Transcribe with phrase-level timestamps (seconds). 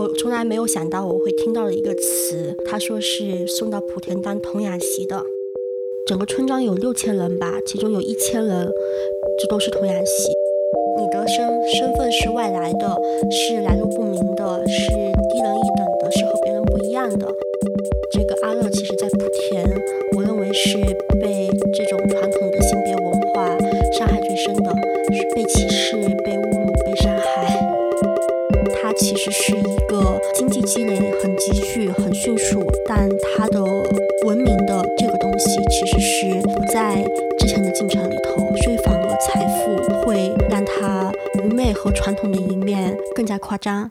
[0.00, 5.22] 我从来没有想到我会听到的一个词，他说是送到莆田当童养媳的。
[6.06, 8.66] 整个村庄有六千人吧，其中有一千人，
[9.38, 10.32] 这都是童养媳。
[10.96, 12.96] 你的身身份是外来的，
[13.30, 17.28] 是来路不明的，是低人一等的，是和别人不一样的。
[30.80, 33.62] 积累很急剧、很迅速，但它的
[34.24, 37.04] 文明的这个东西其实是不在
[37.38, 41.12] 之前的进程里头，所以反而财富会让它
[41.44, 43.90] 愚昧和传统的一面更加夸张。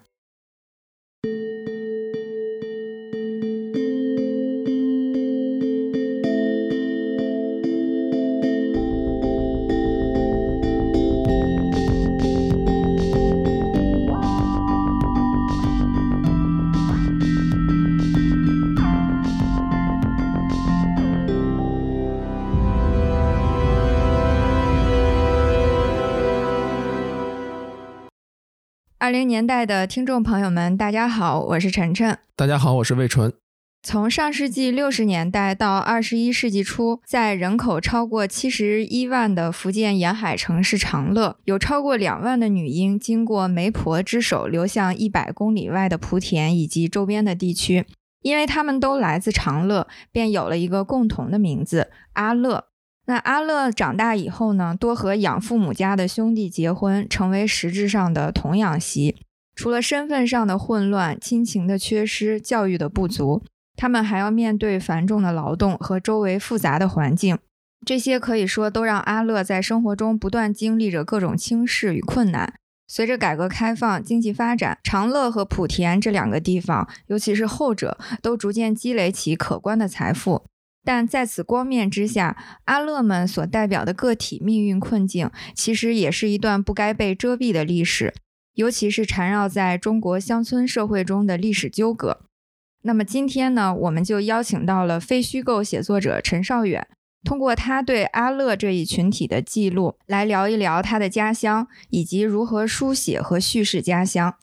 [29.09, 32.15] 二零年代的听众朋友们，大家好，我是晨晨。
[32.35, 33.33] 大家好，我是魏纯。
[33.81, 47.87] 从上世纪六十年代到二十一世纪初，在人口超过七十一万的福建沿海城市长乐，有超过两万的女婴经过媒婆之手流向一百公里外的莆田以及周边的地区，
[48.21, 52.65] 因为她们都来自长乐，便有了一个共同的名字——阿乐。
[53.09, 59.23] 那阿乐长大以后呢，多和养父母家的兄弟结婚，成为实质上的童养媳。
[59.55, 63.41] 除了身份上的混乱、亲情的缺失、教育的不足，
[63.75, 67.39] 他们还要面对繁重的劳动和周围复杂的环境。
[67.83, 72.53] 这些可以说都让阿乐在生活中不断经历着各种轻视与困难。
[72.87, 80.43] 随着改革开放、经济发展，长乐和莆田这两个地方，尤其是后者，都逐渐积累起可观的财富。
[80.83, 88.13] 但在此光面之下，阿乐们所代表的个体命运困境，其实也是一段不该被遮蔽的历史，
[88.55, 92.21] 尤其是缠绕在中国乡村社会中的历史纠葛。
[92.83, 96.87] 那么今天呢，我们就邀请到了非虚构写作者陈少远，
[97.25, 104.35] 通过他对阿乐这一群体的记录，来聊一聊他的家乡，以及如何书写和叙事家乡。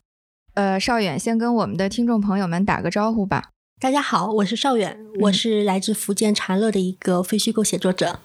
[0.52, 3.52] 呃，少远先跟我们的听众朋友们打个招呼吧。
[3.78, 8.20] 大家好，我是邵远，我是来自福建长乐的一个非虚构写作者。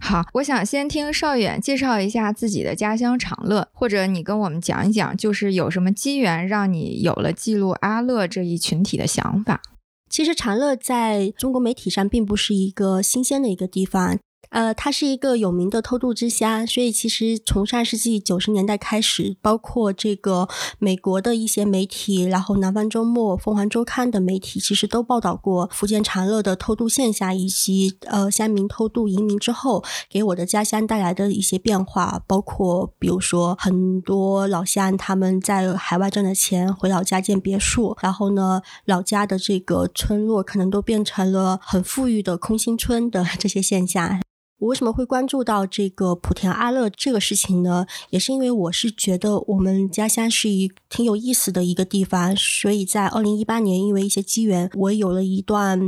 [0.00, 9.60] 好，我想先听邵远介绍一下自己的家乡长乐，或者你跟我们讲一讲，就是有什么机缘让你有了记录阿乐这一群体的想法。
[10.08, 14.18] 其实长乐在中国媒体上并不是一个新鲜的一个地方。
[14.54, 20.48] 呃，它是一个有名的偷渡之乡，所以其实从上世纪九十年代开始，包括这个
[20.78, 44.20] 美国的一些媒体，然后南方周末、凤凰周刊的媒体，其实都报道过福建长乐的偷渡现象，以及呃乡民偷渡移民之后给我的家乡带来的一些变化，包括比如说很多老乡他们在海外挣的钱回老家建别墅，然后呢，老家的这个村落可能都变成了很富裕的空心村的这些现象。
[44.64, 47.86] 我为什么会关注到这个莆田阿乐这个事情呢？
[48.08, 55.78] 也是因为我是觉得我们家乡是一挺有意思的一个地方，所以在二零一八年，因为一些机缘，我有了一段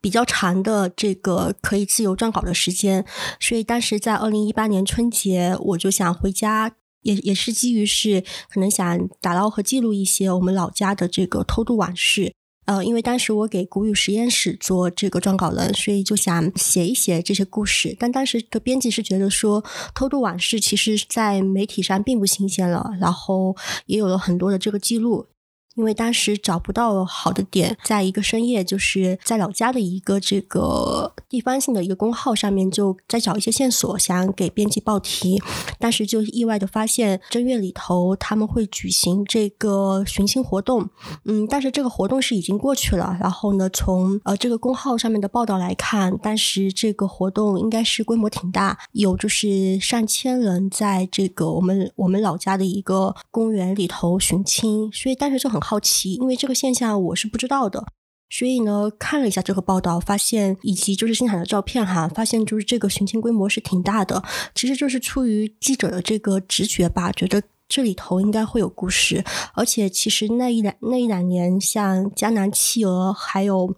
[0.00, 3.04] 比较长的这个可以自由撰稿的时间，
[3.40, 12.32] 所以当时在二零一八年春节，我就想回家，也也是基于是可能想打捞和记录一些我们老家的这个偷渡往事。
[12.66, 17.96] 呃，因为当时我给古语实验室做这个撰稿人，所以就想写一写这些故事。
[17.98, 19.62] 但当时的编辑是觉得说，
[19.94, 23.54] 偷渡往事其实在媒体上并不新鲜了，然后
[23.86, 25.26] 也有了很多的这个记录。
[25.74, 35.42] 因为当时找不到好的点，在一个深夜，就是在老家的一个这个地方性的一个公号上面，就在找一些线索，想给编辑报题。
[35.80, 40.88] 当时就意外的发现正月里头他们会举行这个寻亲活动，
[41.24, 43.16] 嗯，但是这个活动是已经过去了。
[43.20, 55.63] 然后呢，从呃这个公号上面的报道来看，当时这个活动应该是规模挺大，有就是上千人在这个我们我们老家的一个公园里头寻亲，所以当时就很。
[55.64, 57.86] 好奇，因为这个现象我是不知道的，
[58.28, 64.22] 所以呢，看了一下这个报道，发现以及就是现场的照片哈，发现就是这个寻亲规模是挺大的。
[64.54, 69.24] 其实就是出于记者的这个直觉吧，觉得这里头应该会有故事。
[69.54, 73.74] 而且其实那一两那一两年，像江南企鹅还有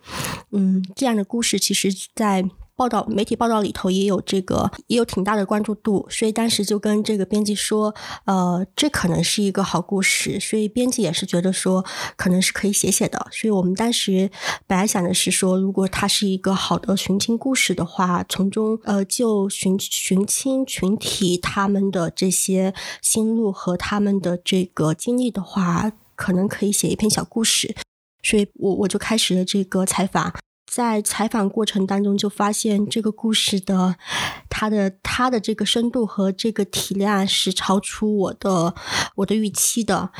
[0.50, 2.44] 嗯这样的故事，其实在
[2.76, 7.94] 报道媒体报道里头也有这个，也有挺大的关注度，所以当时就跟这个编辑说，
[8.26, 11.84] 呃，这可能是一个好故事，所以编辑也是觉得说
[12.16, 14.30] 可能是可以写写的，所以我们当时
[14.66, 27.74] 本来想的是说，如果它是一个好的寻亲故事的话，从中呃就寻寻亲群体他们的这些心路和他们的这个经历的话，可能可以写一篇小故事，
[28.22, 30.34] 所以我我就开始了这个采访。
[30.66, 33.96] 在采访过程当中，就发现这个故事的
[34.50, 38.74] 它的它的这个深度和这个体量是超出我的
[39.16, 40.10] 我的预期的。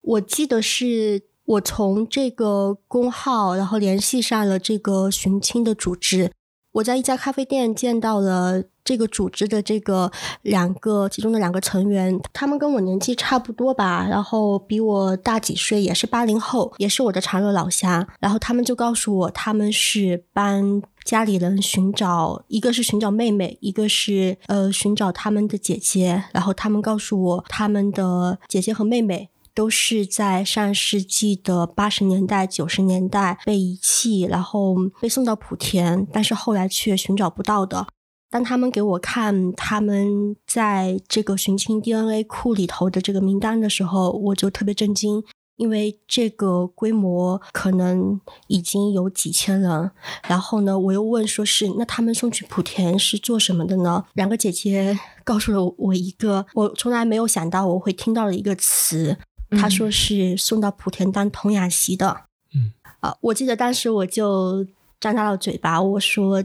[0.00, 6.32] 我记得是我从这个公号，然后联系上了这个寻亲的组织。
[6.72, 10.10] 我在一家咖啡店见到了这个组织的这个
[10.42, 18.06] 两个其中的两个成员，他们跟我年纪差不多吧，然后比我大几岁，也是八零后，也是我的长乐老乡。
[18.20, 26.24] 然后他们就告诉我，他们是帮家里人寻找，一个是寻找妹妹，一个是呃寻找他们的姐姐。
[26.32, 29.30] 然后他们告诉我，他们的姐姐和妹妹。
[29.54, 37.86] 都是在上世纪的八十年代、九十年代被遗弃，然后被送到莆田，但是后来却寻找不到的。
[38.30, 45.24] 当他们给我看他们在这个寻亲 DNA 库里头的这个名单的时候，我就特别震惊，
[45.56, 49.90] 因为这个规模可能已经有几千人。
[50.28, 54.04] 然后呢，我又问说是那他们送去莆田是做什么的呢？
[54.12, 59.18] 两个姐姐告诉了我一个我从来没有想到我会听到的一个词。
[59.50, 62.24] 他说是送到莆田当童养媳的，
[62.54, 64.66] 嗯啊，我记得当时我就
[65.00, 66.44] 张大了嘴巴，我说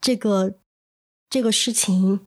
[0.00, 0.54] 这个
[1.30, 2.20] 这个事情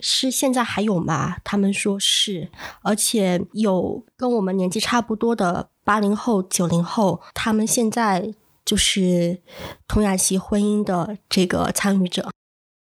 [0.00, 1.38] 是现在还有吗？
[1.42, 2.50] 他们说是，
[2.82, 8.32] 而且有跟我们年纪差不多的八零后、九零后，他们现在
[8.64, 9.42] 就是
[9.86, 12.30] 童养媳婚姻的这个参与者。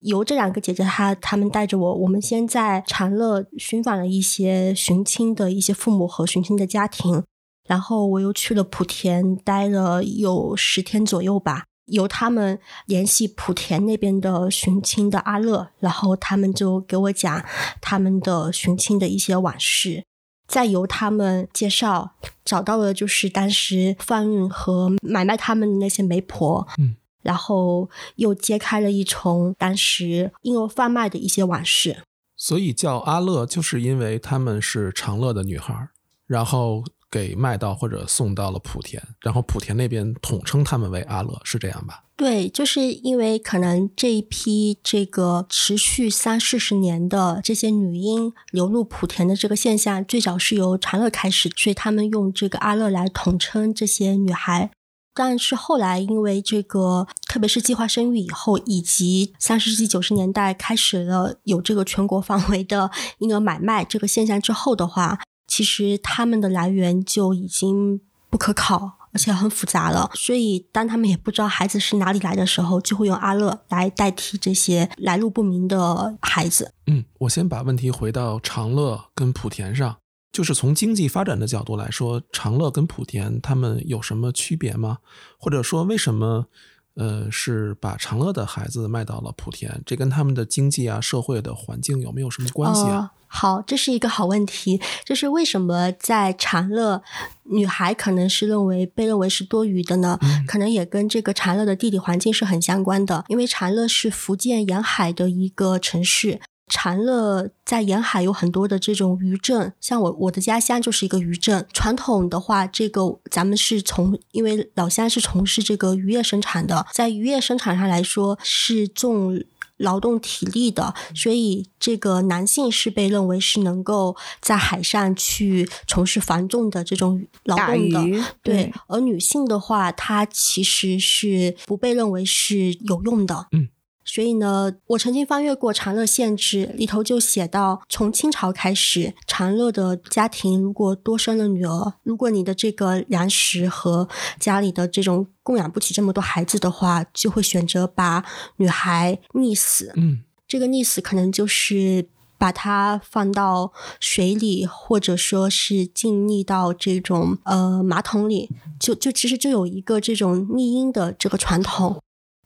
[0.06, 7.24] 由这两个姐姐，她她们带着我，我们先在长乐寻访了一些寻亲的一些父母和寻亲的家庭，
[7.68, 11.64] 然后我又去了莆田，待了有十天左右吧。
[11.88, 17.44] 由他们联系莆田那边的寻亲的阿乐，然后他们就给我讲
[17.82, 20.04] 他们的寻亲的一些往事，
[20.48, 26.96] 再由他们介绍找到了就是当时贩运和买卖他们的那些媒婆，嗯。
[27.26, 32.04] 然后又揭开了一重当时婴儿贩卖的一些往事。
[32.38, 35.90] 所以叫阿乐，就是因为他们是长乐的女孩，
[36.28, 42.04] 然后给卖到或者送到了莆田，然后莆田那边统称他们为阿乐，是这样吧？
[42.18, 54.72] 对，就是因为可能这一批这个持续三四十年的这些女婴流入莆田的这个现象，最早是由长乐开始，所以他们用这个阿乐来统称这些女孩。
[55.16, 70.12] 但是后来，因为这个，特别是计划生育以后，以及三十世纪九十年代开始了有这个全国范围的婴儿买卖这个现象之后的话，其实他们的来源就已经不可考，而且很复杂了。
[70.14, 76.74] 所以，当他们也不知道孩子是哪里来的时候，就会用阿乐来代替这些来路不明的孩子。
[76.88, 79.96] 嗯，我先把问题回到长乐跟莆田上。
[80.36, 84.98] 就是从经济发展的角度来说，长乐跟莆田他们有什么区别吗？
[85.40, 86.48] 或者说，为什么
[86.96, 89.82] 呃是把长乐的孩子卖到了莆田？
[89.86, 93.14] 这跟他们的经济啊、社会的环境有没有什么关系啊？
[93.28, 94.82] 好，这是一个好问题。
[95.06, 97.02] 就是为什么在长乐，
[97.44, 100.20] 女孩可能是认为被认为是多余的呢？
[100.46, 106.42] 可能也跟这个长乐的地理环境是很相关的，因为长乐是福建沿海的一个城市。
[106.68, 111.66] 长乐在沿海有很多的这种渔镇，像我我的家乡就是一个渔镇。
[111.72, 119.44] 传统的话，这个咱们是从，因为老乡是从事这个渔业生产的，在渔业生产上来说是重
[119.78, 128.74] 劳动体力的，所以这个男性是被认为是能够在海上去从事繁重的这种劳动的，对。
[128.88, 133.68] 而女性的话，她其实是不被认为是有用的，嗯。
[134.06, 144.08] 所以呢，我曾经翻阅过长乐县志，里头就写到，从清朝开始，长乐的家庭如果多生了女儿，如果你的这个粮食和
[144.40, 148.24] 家里的这种供养不起这么多孩子的话，就会选择把
[148.58, 149.92] 女孩溺死。
[149.96, 152.08] 嗯，这个溺死可能就是
[152.38, 162.00] 把她放到水里，或者说是浸溺到这种呃马桶里，就就其实就有一个这种溺婴的这个传统。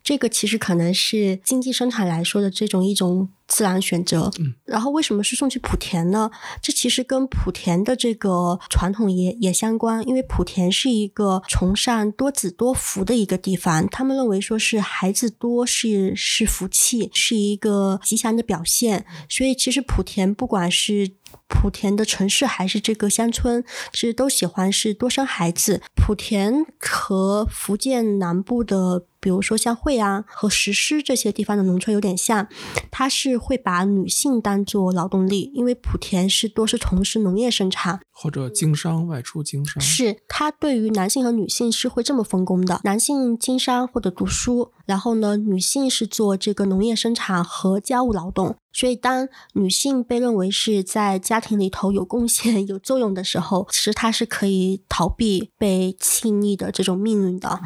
[0.09, 4.31] 这个其实可能是经济生产来说的这种一种自然选择。
[4.39, 6.31] 嗯，然后为什么是送去莆田呢？
[6.63, 21.11] 这其实跟莆田的这个传统也也相关，因为莆田是一个崇尚多子多福的一个地方，他们认为说是孩子多是是福气，是一个吉祥的表现，所以其实莆田不管是
[21.47, 23.63] 莆田的城市还是这个乡村，
[23.93, 25.83] 其实都喜欢是多生孩子。
[25.95, 32.47] 莆田和福建南部的，比如说像惠安和石狮这些地方的农村有点像，
[32.91, 48.55] 它是会把女性当做劳动力，因为莆田是多是从事农业生产，或者经商外出经商，是它对于男性和女性是会这么分工的：男性经商或者读书，然后呢，女性是做这个农业生产和家务劳动。
[48.71, 57.61] 所以，当女性被认为是在家庭里头有贡献、 有作用的时候，其实她是可以逃避被弃逆的这种命运的。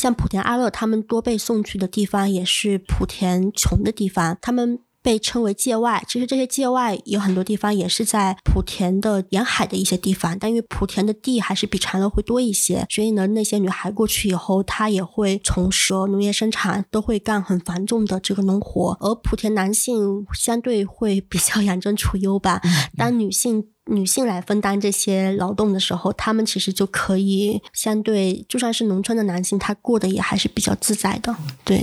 [0.00, 4.80] 像莆田阿乐他们多被送去的地方，也是莆田穷的地方，他们。
[5.02, 18.94] 被称为界外，其实这些界外有很多地方也是在莆田的沿海的一些地方，但因为莆田的地还是比长乐会多一些，所以呢，那些女孩过去以后，她也会从事农业生产，都会干很繁重的这个农活。
[19.00, 22.60] 而莆田男性相对会比较 养尊处优吧，
[22.94, 31.78] 当女性女性来分担这些劳动的时候，他们其实就可以相对，就算是农村的男性，他过得也还是比较自在的，对。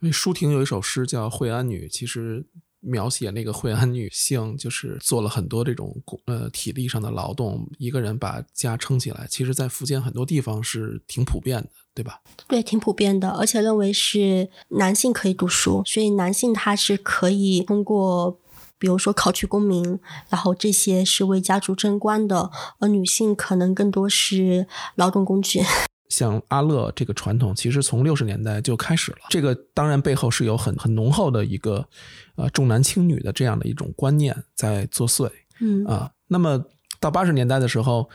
[0.00, 2.44] 因为舒婷有一首诗叫《惠安女》，其实
[2.80, 5.96] 描写那个惠安女性，就是做了很多这种
[6.26, 9.26] 呃体力上的劳动，一个人把家撑起来。
[9.30, 12.20] 其实，在福建很多地方是挺普遍的，对吧？
[12.46, 18.38] 对，挺普遍的，而且认为是男性可以读书，所以男性他是可以通过，
[18.84, 19.98] 比如说考取功名，
[20.28, 25.62] 然后这些是为家族争光的，而女性可能更多是劳动工具。
[26.10, 29.18] 像阿乐这个传统，其实从六十年代就开始了。
[29.30, 31.88] 这个当然背后是有很很浓厚的一个
[32.36, 35.30] 呃重男轻女的这样的一种观念在作祟。
[35.60, 36.62] 嗯啊，那么
[37.00, 38.10] 到八十年代的时候，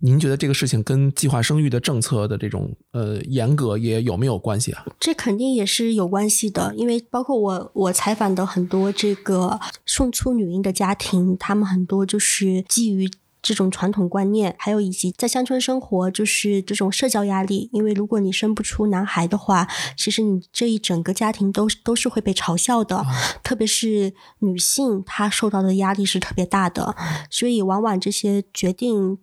[0.00, 4.86] 您觉得这个事情跟计划生育的政策的这种呃严格也有没有关系啊？
[4.98, 13.10] 这肯定也是有关系的，因为包括我我采访的很多这个送出女婴的家庭，他们很多就是基于。
[13.40, 17.70] 这种传统观念，还有以及在乡村生活，就是这种社交压力。
[17.72, 23.06] 因为如果你生不出男孩的话，其实你这一整个家庭都都是会被嘲笑的。
[23.44, 26.96] 特别是女性，她受到的压力是特别大的。
[27.30, 29.18] 所以，往往这些决定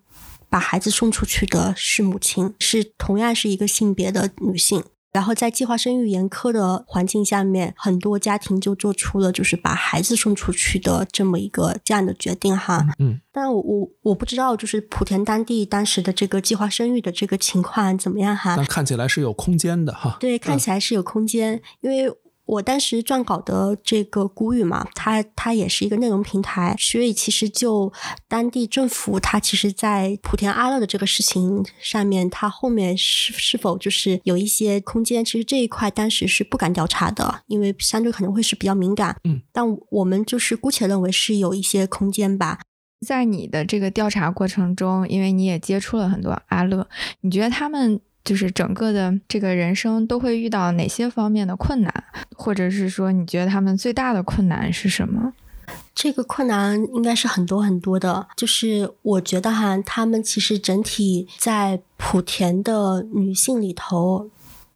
[0.56, 4.82] 把孩子送出去的是母亲，是同样是一个性别的女性。
[5.12, 12.86] 然后在计划生育严苛的环境下面，很多家庭就做出了就是把孩子送出去的这么一个这样的决定哈。
[12.98, 18.56] 嗯，但我我我不知道就是莆田当地当时的这个计划生育的这个情况怎么样哈。
[18.56, 20.16] 但看起来是有空间的哈。
[20.18, 22.10] 对，看起来是有空间，因为。
[22.46, 27.92] 我当时撰稿的这个古语嘛，它它也是一个内容平台，所以其实就
[28.28, 35.24] 当地政府，它其实，在莆田阿乐的这个事情上面，它后面是是否就是有一些空间？
[35.24, 39.16] 其实这一块当时是不敢调查的，因为相对可能会是比较敏感。
[39.24, 42.60] 嗯，但我们就是姑且认为是有一些空间吧。
[43.04, 46.88] 在你的这个调查过程中，因为你也接触了很多阿乐，
[47.22, 48.00] 你觉得他们？
[48.26, 52.04] 就是整个的这个人生都会遇到哪些方面的困难，
[52.34, 55.32] 或者是说你觉得他们最大的困难是什么？
[55.94, 58.26] 这个困难应该是很多很多的。
[58.36, 64.28] 就是我觉得哈，他们其实整体在莆田的女性里头，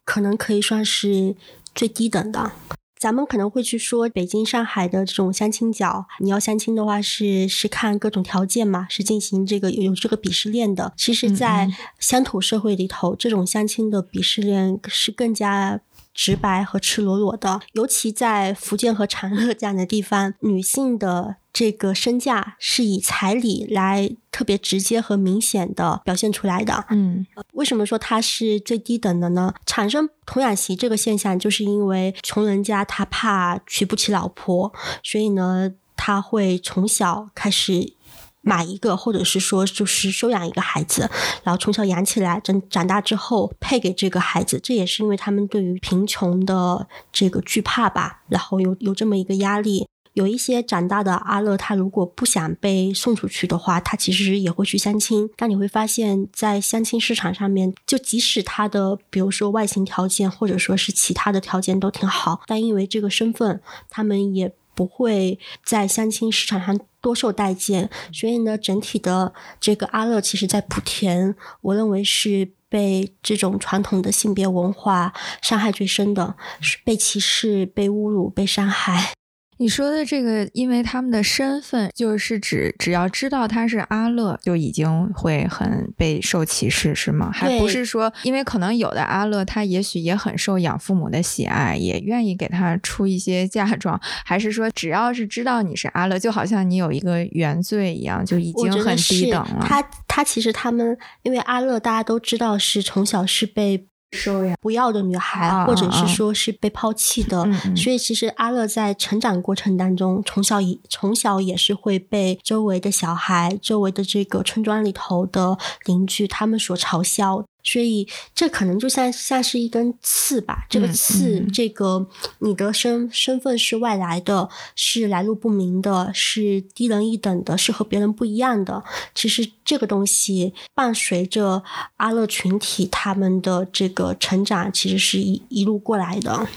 [0.05, 1.35] 可能可以算是
[1.75, 2.53] 最低等的。
[3.01, 10.93] 咱们可能会去说北京、上海的这种相亲角，你要相亲的话是是看各种条件嘛，是进行这个有有这个鄙视链的。
[10.95, 11.67] 其实，在
[11.97, 15.81] 乡土社会里头，这种相亲的鄙视链是更加。
[16.13, 26.85] 直白和赤裸裸的，尤其在福建和长乐这样的地方，女性的这个身价是以彩礼来特别直接和明显的表现出来的。
[26.89, 29.53] 嗯，为什么说它是最低等的呢？
[29.65, 34.71] 产生童养媳这个现象，就是因为穷人家他怕娶不起老婆，
[35.03, 37.93] 所以呢，他会从小开始。
[38.41, 41.09] 买一个，或者是说就是收养一个孩子，
[41.43, 49.87] 然后从小养起来，长长大之后配给这个孩子，这也是因为他们对于贫穷的这个惧怕吧，然后有有这么一个压力。
[50.13, 55.29] 有一些长大的阿乐，他如果不想被送出去的话，他其实也会去相亲。
[55.37, 66.77] 但你会发现在相亲市场上面，就即使他的比如说外形条件或者说是其他的条件都挺好，但因为这个身份，他们也不会在相亲市场上。
[67.01, 79.13] 多受待见，所以呢，整体的这个阿乐，其实在莆田，我认为是被这种传统的性别文化伤害最深的，是被歧视、被侮辱、被伤害。
[79.61, 87.29] 你说的这个，因为他们的身份，就是指只要知道他是阿乐，就已经会很被受歧视，是吗？
[87.31, 99.59] 还不是说，因为可能有的阿乐他也许也很受养父母的喜爱，也愿意给他出一些嫁妆，还是说只要是知道你是阿乐，就好像你有一个原罪一样，就已经很低等了。
[99.61, 103.85] 他他其实他们，因为阿乐大家都知道是从小是被。
[104.11, 117.43] 收养不要的女孩，或者是说是被抛弃的，所以其实阿乐在成长过程当中，从小也从小也是会被周围的小孩、周围的这个村庄里头的邻居他们所嘲笑。
[117.63, 122.07] 所以这可能就像像是一根刺吧，这个刺，这个
[122.39, 128.83] 你的身身份是外来的，是来路不明的，是低人一等的，是和别人不一样的。
[129.13, 131.63] 其实这个东西伴随着
[131.97, 136.47] 阿乐群体他们的这个成长，其实是一一路过来的。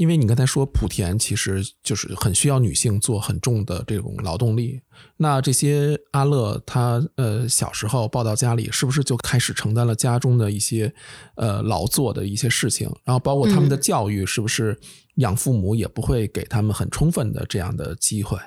[0.00, 4.80] 因为你刚才说莆田其实就是很需要女性做很重的这种劳动力，
[5.18, 10.90] 那这些阿乐他呃小时候抱到家里，是不是就开始承担了家中的一些
[11.34, 12.90] 呃劳作的一些事情？
[13.04, 14.74] 然后包括他们的教育，是不是？
[15.16, 18.38] 养父母也不会给他们很充分的这样的机会，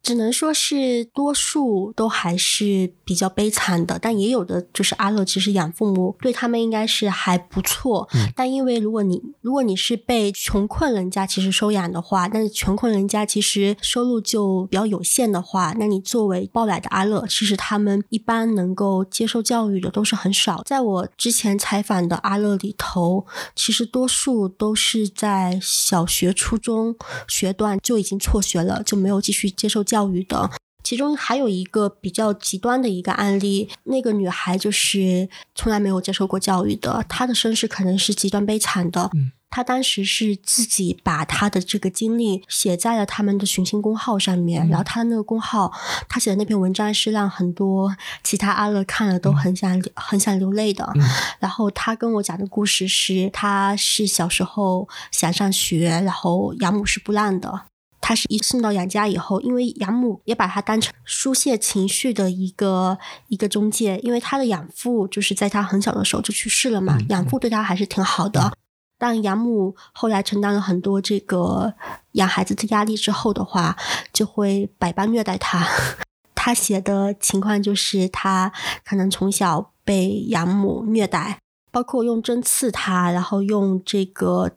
[0.00, 8.08] 只能说是多数都还是比较悲惨的，但也有的就是阿乐，其实养父母对他们应该是还不错。
[8.36, 20.62] 但因为如果你如果你是被穷困人家其实收养的话，但是穷困人家其实收入就比较有限的话，那你作为抱来的阿乐，其实他们一般能够接受教育的都是很少。
[20.64, 23.26] 在我之前采访的阿乐里头，
[23.56, 26.06] 其实多数都是在小。
[26.12, 26.94] 学初中
[27.26, 30.50] 学段就已经辍学了，就没有继续接受教育的。
[30.82, 39.08] 其中还有一个比较极端的一个案例，那个女孩就是从来没有接受过教育的，她的身世可能是极端悲惨的。
[39.48, 45.70] 她当时是自己把她的这个经历写在了他们的寻亲公号上面，然后她的那个公号，
[46.08, 47.94] 她写的那篇文章是让很多
[48.24, 50.92] 其他阿乐看了都很想很想流泪的。
[51.38, 57.66] 然后她跟我讲的故事是，她是小时候想上学，然后养母是不让的。
[58.02, 68.52] 他是一送到养家以后，因为养母也把他当成疏泄情绪的一个一个中介，因为他的养父就是在他很小的时候就去世了嘛，养父对他还是挺好的。
[68.98, 71.74] 但养母后来承担了很多这个
[72.12, 73.76] 养孩子的压力之后的话，
[74.12, 75.64] 就会百般虐待他。
[76.34, 78.52] 他写的情况就是他
[78.84, 81.38] 可能从小被养母虐待，
[81.70, 84.50] 包括用针刺他，然后用这个。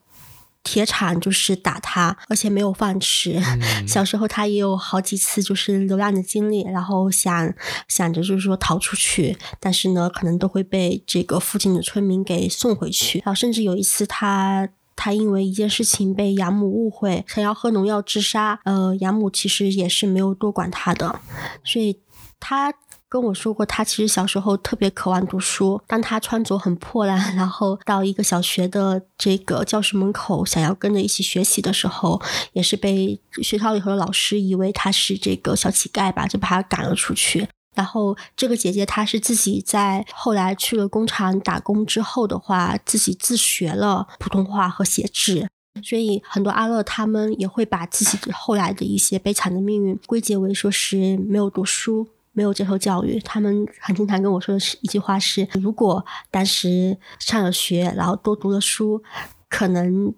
[0.65, 3.39] 铁铲就是打他，而且没有饭吃。
[3.87, 7.53] 小时候他也有好几次就是流浪的经历，然后想
[7.87, 13.19] 想着就是说逃出去，但是呢，可能都会被这个附近的村民给送回去。
[13.19, 18.59] 然后甚至有一次，他他因为一件事情被养母误会，想要喝农药自杀。
[18.65, 21.21] 呃，养母其实也是没有多管他的，
[21.63, 21.99] 所以
[22.39, 22.73] 他。
[23.15, 25.81] 跟我说过，他其实小时候特别渴望读书。
[25.87, 37.47] 当他穿着很破烂，然后到一个小学的这个教室门口，想要跟着一起学习的时候，也是被学校里头的老师以为他是这个小乞丐吧，就把他赶了出去。
[37.73, 45.47] 然后这个姐姐她是自己在后来去了工厂打工之后的话，自己自学了普通话和写字。
[45.81, 52.09] 所以很多阿乐他们也会把自己后来的一些悲惨的命运归结为说是没有读书。
[52.35, 59.01] 没有接受教育，他们很经常跟我说的是一句话是：如果当时上了学，然后多读了书，
[59.49, 60.13] 可能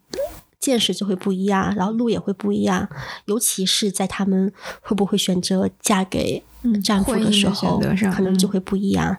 [0.60, 2.90] 见识就会不一样，然后路也会不一样。
[3.26, 4.52] 尤其是在他们
[4.82, 6.44] 会不会选择嫁给
[6.84, 7.80] 丈夫的时候，
[8.12, 9.16] 可能就会不一样。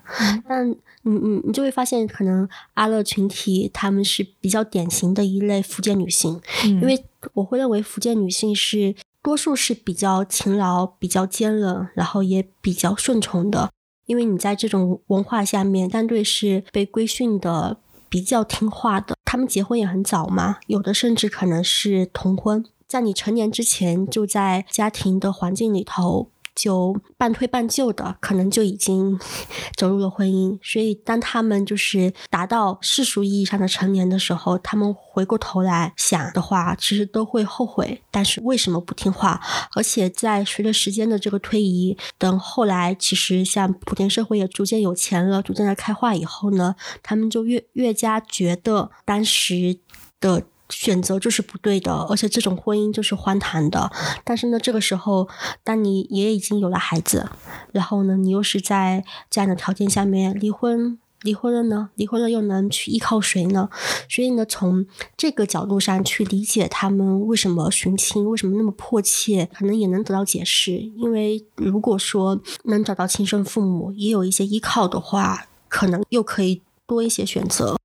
[0.49, 0.69] 但
[1.03, 8.97] 你你你就会发现，可能阿乐群体他们是比较典型的一类福建女性，因为我会认为福建女性是。
[9.23, 13.71] 多数是比较勤劳、比较坚韧，然后也比较顺从的。
[14.07, 17.79] 因为你在这种文化下面，单对是被规训的，
[18.09, 19.15] 比较听话的。
[19.25, 26.31] 他们结婚也很早嘛，有的甚至可能是童婚，在你成年之前就在家庭的环境里头。
[26.59, 29.17] 就半推半就的，可能就已经
[29.79, 30.59] 走入了婚姻。
[30.61, 38.03] 所以，当他们就是达到世俗意义上的成年的时候，他们回过头来想的话，其实都会后悔。
[38.11, 39.41] 但是为什么不听话？
[39.77, 49.79] 而且在随着时间的这个推移，等后来其实像莆田社会也逐渐有钱了，逐渐的开化以后呢，他们就越越加觉得当时
[50.19, 50.43] 的。
[50.71, 53.91] 选择就是不对的，而且这种婚姻就是荒唐的。
[54.25, 55.29] 但是呢，这个时候，
[55.65, 57.29] 当你也已经有了孩子，
[57.73, 60.99] 然后呢，你又是在这样的条件下面离婚。
[61.23, 61.91] 离婚了呢？
[61.97, 63.69] 离婚了又能去依靠谁呢？
[64.09, 70.77] 所以呢，从这个角度上去理解他们为什么寻亲，为什么那么迫切，可能也能得到解释。
[70.77, 77.78] 因为如果说能找到亲生父母，也有一些依靠的话，可能又可以多一些选择。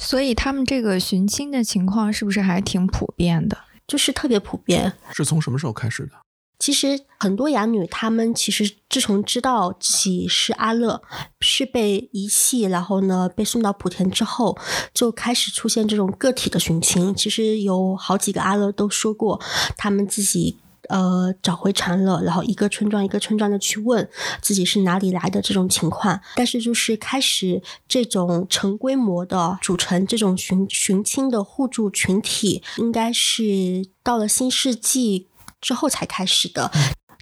[0.00, 3.58] 所以他们这个寻亲的情况是不是还挺普遍的？
[3.86, 4.94] 就是特别普遍。
[5.12, 6.12] 是从什么时候开始的？
[6.58, 11.02] 其实很多养女，她们其实自从知道自己是阿乐，
[11.40, 14.58] 是被遗弃，然后呢被送到莆田之后，
[14.92, 17.14] 就开始出现这种个体的寻亲。
[17.14, 19.40] 其实有好几个阿乐都说过，
[19.76, 20.58] 他们自己
[20.90, 24.06] 呃找回长乐，然后一个村庄一个村庄的去问
[24.42, 26.20] 自己是哪里来的这种情况。
[26.36, 35.28] 但是就是开始这种成规模的组成这种寻寻亲的互助群体，应该是到了新世纪。
[35.60, 36.70] 之后才开始的，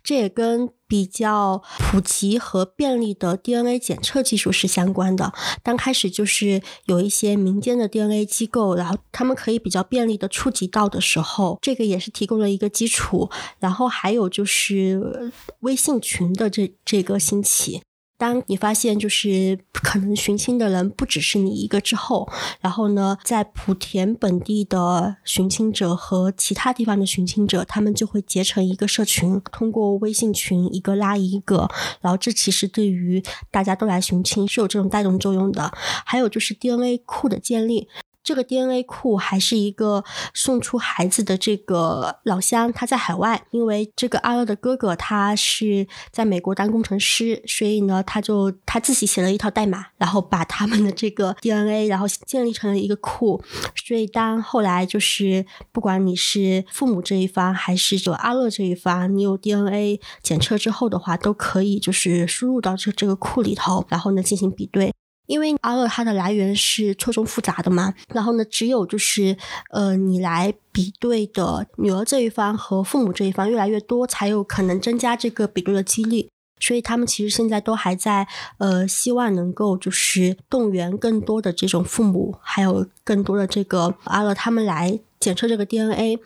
[0.09, 5.35] 这也跟比较普及和便利的 DNA 检测技术是相关的。
[5.63, 13.29] 刚开始就是有一些民间的 DNA 机构，然后他们可以比较便利的触及到的时候，这个也是提供了一个基础。
[13.59, 17.83] 然后还有就是微信群的这这个兴起。
[18.19, 22.29] 当你发现就是可能寻亲的人不只是你一个之后，
[22.61, 31.69] 然后呢，在莆田本地的寻亲者和其他地方的寻亲者，他们就会结成一个社群，通过微信群一个拉一个，
[32.01, 35.73] 然后这其实对于大家都来寻亲是有这种带动作用的。
[36.05, 37.89] 还有就是 DNA 库的建立。
[38.23, 40.05] 这个 DNA 库还是一个
[40.35, 53.43] 送出孩子的这个老乡，他在海外，因为这个阿乐的哥哥他是在美国当工程师，所以呢，他就他自己写了一套代码，然后把他们的这个 DNA，然后建立成了一个库。
[53.75, 64.93] 所以当后来就是不管你是父母这一方还是就阿乐这一方，你有 DNA 检测之后的话，都可以就是输入到这这个库里头，然后呢进行比对。
[65.29, 69.37] 因为阿乐它的来源是错综复杂的嘛，然后呢，只有就是
[69.71, 76.29] 呃，你来比对的女儿这一方和父母这一方越来越多，才有可能增加这个比对的几率。
[76.61, 86.19] 所以他们其实现在都还在呃，希望能够就是动员更多的这种父母，还有更多的这个阿乐他们来检测这个 DNA。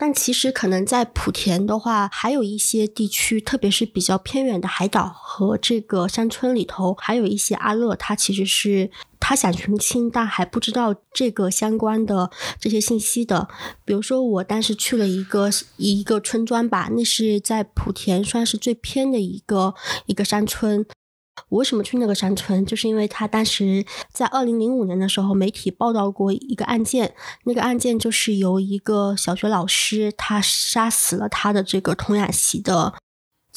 [0.00, 12.30] 但其实可能在莆田的话，还有一些地区，特别是比较偏远的海岛和这个山村里头，还有一些阿乐，他其实是他想寻亲，但还不知道这个相关的
[12.60, 13.48] 这些信息的。
[13.84, 19.74] 比如说，我当时去了一个一个村庄吧，那是在莆田算是最偏的一个
[20.06, 20.86] 一个山村。
[21.48, 22.64] 我为什么去那个山村？
[22.64, 27.14] 就是因为他当时在二零零五年的时候，媒体报道过一个案件。
[27.44, 32.94] 那个案件就是由一个小学老师，他杀死了他的这个童养媳的。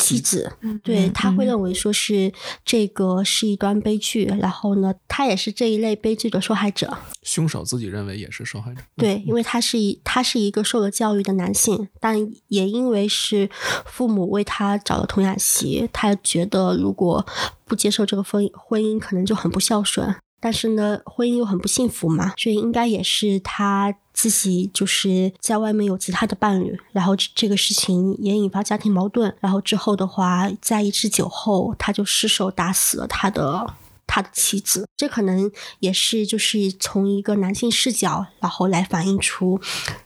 [0.01, 0.51] 妻子，
[0.83, 2.33] 对他会认为说是
[2.65, 6.97] 这个是一段悲剧，然后呢，他也是这一类悲剧的受害者。
[7.23, 8.81] 凶手自己认为也是受害者。
[8.95, 13.49] 对，因为他是一他是一个受了教育的男性，但也因为是
[13.85, 17.25] 父母为他找了童养媳，他觉得如果
[17.65, 20.15] 不接受这个婚婚姻，可能就很不孝顺。
[20.39, 23.95] 但是呢，婚姻又很不幸福嘛，所以应该也是他。
[24.21, 33.73] 自己就是在外面有其他的伴侣，然后这个事情也引发家庭矛盾，然后之后的话，在一次酒后，他就失手打死了他的
[34.12, 34.86] 他的妻子。
[34.97, 39.58] 这可能也是就是从一个男性视角，然后来反映出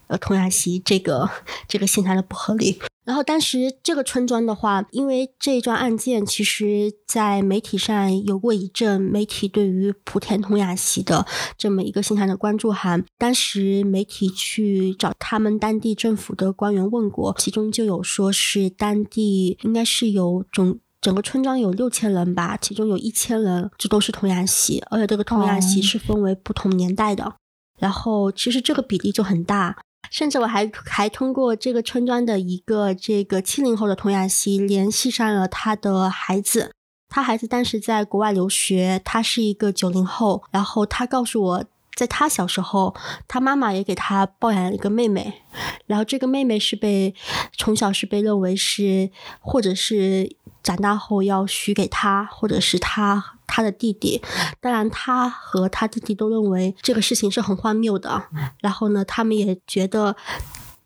[0.06, 1.28] 呃童养媳这个
[1.66, 2.78] 这个现象的不合理。
[3.04, 11.24] 然后当时这个村庄的话，因为这一桩案件，其实在媒体上有过一阵媒体对于莆田童养媳的
[11.56, 13.04] 这么一个现象的关注函。
[13.16, 27.32] 当时媒体去找他们当地政府的官员问过，其中就有说是当地应该是有总整个村庄有六千人吧，其中有一千人这都是童养媳，而且这个童养媳是分为不同年代的。
[27.78, 29.78] 然后其实这个比例就很大。
[30.10, 36.72] 甚至我还还通过这个村庄的一个这个七零后的童养媳联系上了他的孩子，
[37.08, 41.64] 他孩子当时在国外留学，他是一个九零后，然后他告诉我，
[41.94, 42.96] 在他小时候，
[43.28, 45.42] 他妈妈也给他抱养了一个妹妹，
[45.86, 47.14] 然后这个妹妹是被
[47.56, 53.34] 从小是被认为是或者是长大后要许给他，或者是他。
[53.48, 54.20] 他的弟弟，
[54.60, 58.24] 当然他和他弟弟都认为这个事情是很荒谬的。
[58.60, 60.16] 然后呢，他们也觉得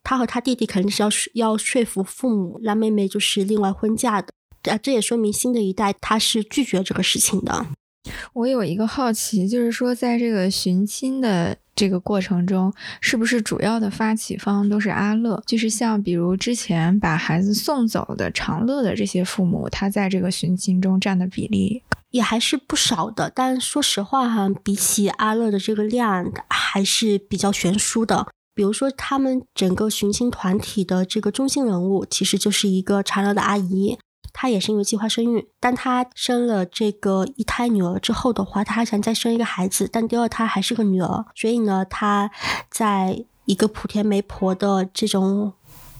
[0.04, 4.28] 他和他弟弟肯定是要要说服父母让妹妹就是另外婚嫁的。
[4.70, 7.66] 啊，这也说明新的一代他是拒绝这个事情的。
[8.34, 11.56] 我有一个好奇，就是说在这个寻亲的。
[11.80, 15.42] 这个过程中，是不是主要的发起方都是阿乐？
[15.46, 23.32] 就是像比如之前把孩子送走的长乐的这些父母，他在这个寻亲中占的比例也还是不少的。
[23.34, 28.26] 但说实话哈，比起阿乐的这个量，还是比较悬殊的。
[28.54, 33.96] 比如说，他们整个寻亲团体的这个中心人物，其实就是一个长乐的阿姨。
[34.40, 41.26] 她也是因为计划生育，但她生了这个一胎女儿之后的话，她还想再生一个孩子，但第二胎还是个女儿。
[41.36, 42.30] 所以呢，她
[42.70, 45.52] 在一个莆田媒婆的这种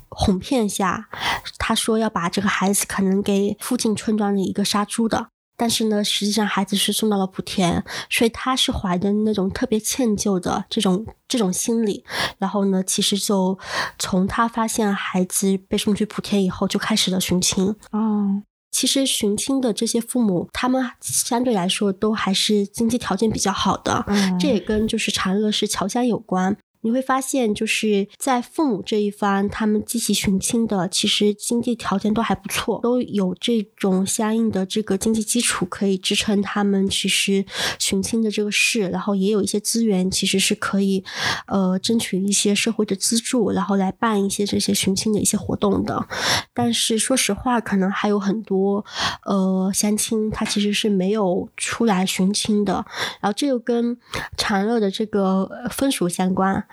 [0.08, 1.10] 哄骗下，
[1.58, 5.28] 她说要把这个孩子可能给附近村庄的一个杀猪的。
[5.60, 12.02] 但是呢，实际上孩子是送到了莆田，所以他是怀着那种特别歉疚的这种这种心理。
[12.38, 13.58] 然后呢，其实就
[13.98, 17.76] 从他发现孩子被送去莆田以后，就开始了寻亲。
[17.90, 24.06] 哦，其实寻亲的这些父母，他们相对来说都还是经济条件比较好的，
[24.40, 26.56] 这也跟就是长乐市侨乡有关。
[26.82, 37.44] 你会发现，就是在父母这一方，他们积极寻亲的，其实经济条件都还不错，都有这种相应的这个经济基础可以支撑他们其实
[37.78, 41.04] 寻亲的这个事，然后也有一些资源，其实是可以
[41.46, 46.06] 呃争取一些社会的资助，然后来办一些这些寻亲的一些活动的。
[46.54, 48.84] 但是说实话，可能还有很多
[49.26, 52.86] 呃相亲，他其实是没有出来寻亲的，
[53.20, 53.98] 然后这又跟
[54.36, 56.66] 长乐的这个风俗相关。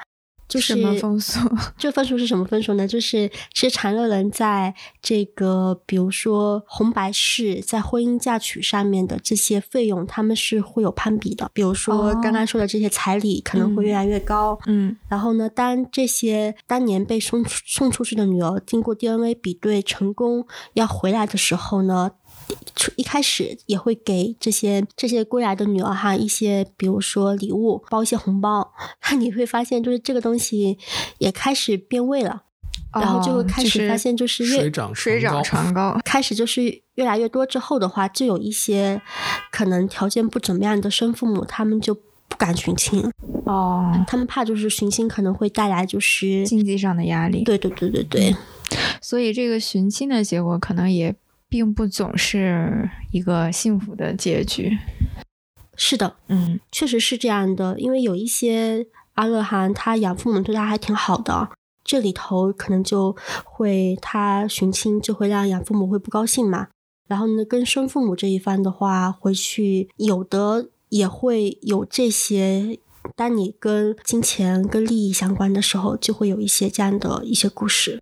[0.48, 1.40] 就是什么风俗？
[1.78, 2.88] 这风俗是什么风俗呢？
[2.88, 11.50] 就是其实长乐人在这个，比如说红白事，在婚姻嫁娶上面的这些费用，他们是会有攀比的。
[11.54, 14.58] 比如说刚刚说的这些彩礼可能会越来越高。
[14.68, 14.96] 嗯。
[15.10, 22.12] 然后呢，当这些当年被送送出去的女儿经过 DNA 比对成功要回来的时候呢？
[22.96, 28.74] 一开始也会给这些这些归来的女儿哈一些，比如说礼物，包一些红包。
[29.10, 30.78] 那你会发现，就是这个东西
[31.18, 32.44] 也开始变味了，
[32.94, 39.02] 然后就会开始发现，就是水涨水涨船高，开始就是越来越多之后的话，就有一些
[39.52, 43.04] 可能条件不怎么样的生父母，他们就不敢寻亲
[43.46, 47.44] 哦，他们怕就是寻亲可能会带来就是经济上的压力。
[47.44, 48.36] 对对对对对，
[49.02, 51.16] 所以这个寻亲的结果可能也。
[51.50, 54.78] 并不总是一个幸福的结局。
[55.76, 57.80] 是的，嗯，确实是这样的。
[57.80, 61.50] 因为有一些阿勒汗，他养父母对他还挺好的，
[61.84, 66.68] 这里头可能就会他寻亲就会让养父母会不高兴嘛。
[67.08, 72.80] 然后呢，跟生父母这一方的话，回去有的也会有这些。
[73.16, 78.02] 当你跟金钱、跟利益相关的时候，就会有一些这样的一些故事。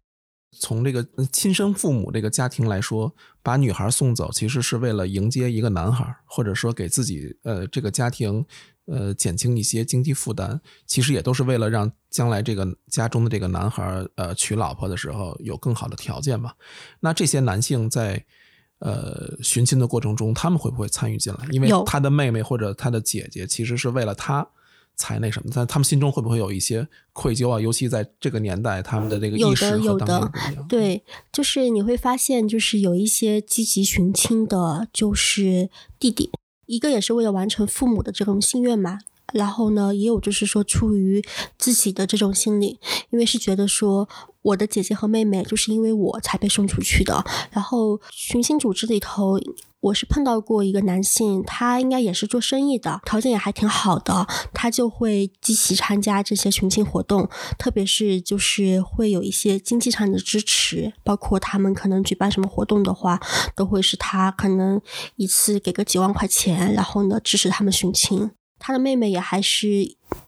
[0.57, 3.13] 从这个亲生父母这个家庭来说，
[3.45, 8.43] 把女孩送走，其实是为了迎接一个男孩，或者说给自己呃这个家庭
[8.87, 16.53] 呃减轻一些经济负担，其实也都是为了让将来这个家中的这个男孩呃娶老婆的时候有更好的条件嘛。
[17.01, 18.25] 那这些男性在
[18.79, 21.47] 呃寻亲的过程中，他们会不会参与进来？
[21.51, 24.47] 因为他的妹妹或者他的姐姐，其实是为了他。
[24.95, 27.59] 才那什么，但他们心中会不会有一些愧疚啊？
[27.59, 30.67] 尤其在这个年代，他们的这个意识和当年不一样。
[30.67, 36.31] 对，就是你会发现，就是有一些积极寻亲的，就是弟弟，
[36.65, 38.99] 一个也是为了完成父母的这种心愿嘛。
[39.33, 41.23] 然后呢，也有就是说出于
[41.57, 42.79] 自己的这种心理，
[43.09, 44.07] 因为是觉得说
[44.43, 47.25] 我的姐姐和妹妹就是因为我才被送出去的。
[47.51, 49.39] 然后寻亲组织里头。
[49.81, 63.19] 我是碰到过一个男性，他应该也是做生意的，条件也还挺好的，他就会积极参加这些寻亲活动，特别是就是会有一些经济上的支持，包括他们可能举办什么活动的话，
[63.55, 64.81] 都会是他可能
[65.17, 68.31] 一次给个几万块钱，然后呢支持他们寻亲。
[68.57, 69.67] 他的妹妹也还是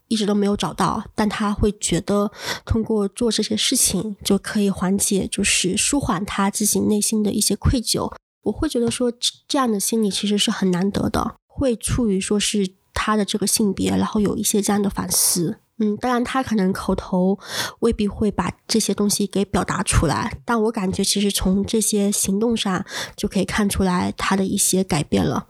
[0.06, 2.30] 一直都没有找到，但他会觉得
[2.64, 8.12] 通过做这些事情就可以缓解，就是舒缓他自己内心的一些愧疚。
[8.42, 9.12] 我会觉得说
[9.46, 15.58] 这样的心理其实是很难得的，会出于说是他的这个性别，然后有一些这样的反思。
[15.80, 17.38] 嗯，当然他可能口头
[17.80, 25.46] 未必会把这些东西给表达出来，但我感觉其实从这些行动上就可以看出来他的一些改变了。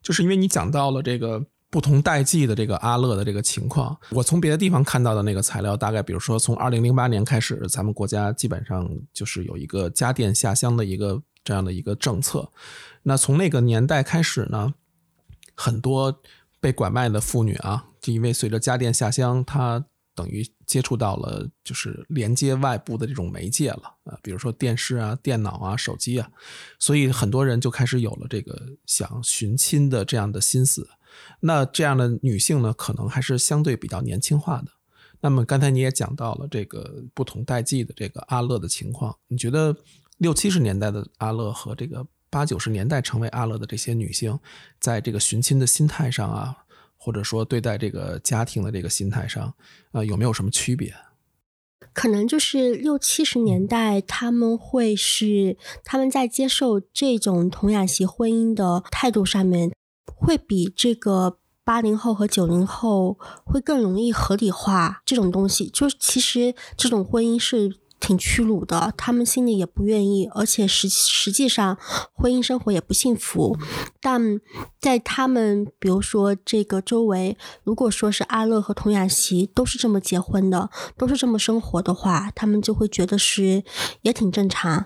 [0.00, 11.20] 就是因为你讲到了这个不同代际的这个阿乐的这个情况，我从别的地方看到的那个材料，大概比如说从二零零八年开始，咱们国家基本上就是有一个家电下乡的一个。
[11.44, 12.50] 这样的一个政策，
[13.02, 14.74] 那从那个年代开始呢，
[15.54, 16.22] 很多
[16.58, 26.30] 被拐卖的妇女啊，就因为随着家电下乡，她等于接触到了就是连接外部的这种媒介了啊，比如说电视啊、电脑啊、手机啊，
[26.78, 30.88] 所以很多人就开始有了这个想寻亲的这样的心思。
[31.40, 34.68] 那这样的女性呢，可能还是相对比较年轻化的。
[35.20, 39.74] 那么刚才你也讲到了这个不同代际的这个阿乐的情况，你觉得
[40.24, 44.38] 六七十年代的阿乐和这个八九十年代成为阿乐的这些女性，
[44.80, 46.64] 在这个寻亲的心态上啊，
[46.96, 49.52] 或者说对待这个家庭的这个心态上，
[49.92, 50.94] 呃，有没有什么区别？
[51.92, 59.72] 可能就是六七十年代，他们会是他们在接受这种童养媳婚姻的态度上面，
[60.06, 65.68] 会比这个八零后和九零后会更容易合理化这种东西。
[65.68, 67.76] 就是其实这种婚姻是。
[68.04, 71.78] 挺屈辱的，他们心里也不愿意，而且实实际上
[72.12, 73.56] 婚姻生活也不幸福。
[74.02, 74.38] 但
[74.78, 83.64] 在他们，比如说这个周围，如果说是阿乐和童雅媳都是这么结婚的，都是这么生活的话，他们就会觉得是
[84.02, 84.84] 也挺正常。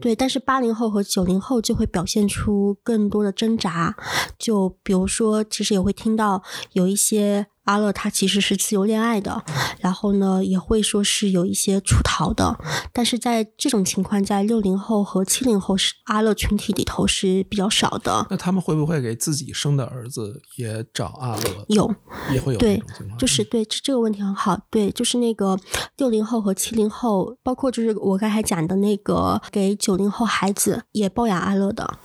[0.00, 3.96] 对，但是八零后和九零后就会表现出更多的挣扎。
[4.38, 7.48] 就比如说，其实也会听到有一些。
[7.70, 9.44] 阿乐他其实是自由恋爱的，
[9.78, 12.58] 然后呢也会说是有一些出逃的，
[12.92, 18.26] 但是在这种情况，在六零后和七零后是阿乐群体里头是比较少的。
[18.28, 21.64] 那他们会不会给自己生的儿子也找阿乐？
[21.68, 21.94] 有，
[22.32, 22.82] 也会有对，
[23.16, 24.58] 就是对这个问题很好。
[24.68, 25.56] 对，就是那个
[25.96, 31.98] 六零后和七零后，包括就是我刚才讲的那个给九零后孩子也包养阿乐的。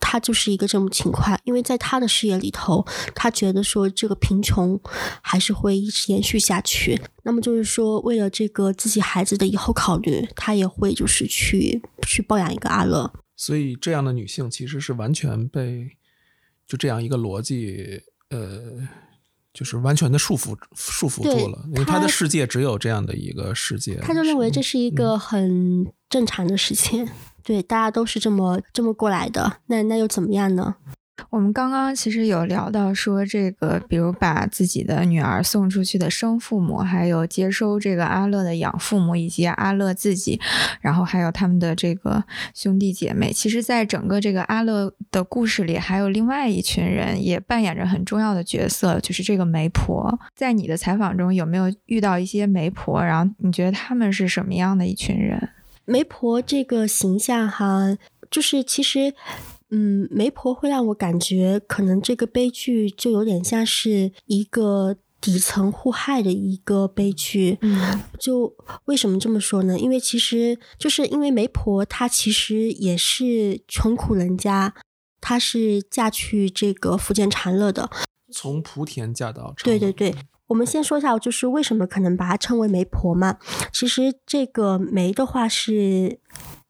[0.00, 4.78] 他就是一个这种情况，因为在他的视野里头，他觉得说这个贫穷
[5.20, 7.00] 还是会一直延续下去。
[7.24, 13.12] 那么就是说，为了这个自己孩子的以后考虑，他也会就是去去抱养一个阿乐。
[13.34, 15.90] 所以这样的女性其实是完全被
[16.66, 18.88] 就这样一个逻辑，呃，
[19.52, 23.96] 就是完全的束缚束缚住了，因为他的世界只有这样的一个世界。
[23.96, 27.08] 他就认为这是一个很正常的事情。
[27.46, 30.74] 对，大家都是这么这么过来的，那那又怎么样呢？
[31.30, 40.40] 我们刚刚其实有聊到说，这个比如把自己的女儿送出去的生父母，还有接收这个阿乐的养父母，以及阿乐自己，
[40.80, 43.32] 然后还有他们的这个兄弟姐妹。
[43.32, 50.18] 其实，在整个这个阿乐的故事里，还有另外一群人也扮演着很重要的角色，就是这个媒婆。
[50.34, 53.02] 在你的采访中，有没有遇到一些媒婆？
[53.02, 55.48] 然后你觉得他们是什么样的一群人？
[55.86, 57.96] 媒婆这个形象哈，
[58.30, 59.14] 就是其实，
[59.70, 67.58] 嗯，媒婆会让我感觉，可能这个悲剧就有点像是一个底层互害的一个悲剧。
[67.62, 68.54] 嗯，就
[68.86, 69.78] 为什么这么说呢？
[69.78, 74.74] 因为其实就是因为媒婆她其实也是穷苦人家，
[75.20, 77.88] 她是嫁去这个福建长乐的，
[78.30, 80.14] 从莆田嫁到对对对。
[80.48, 83.38] 我们先说一下，就是为什么可能把它称为媒婆嘛？
[83.72, 86.20] 其实这个媒的话是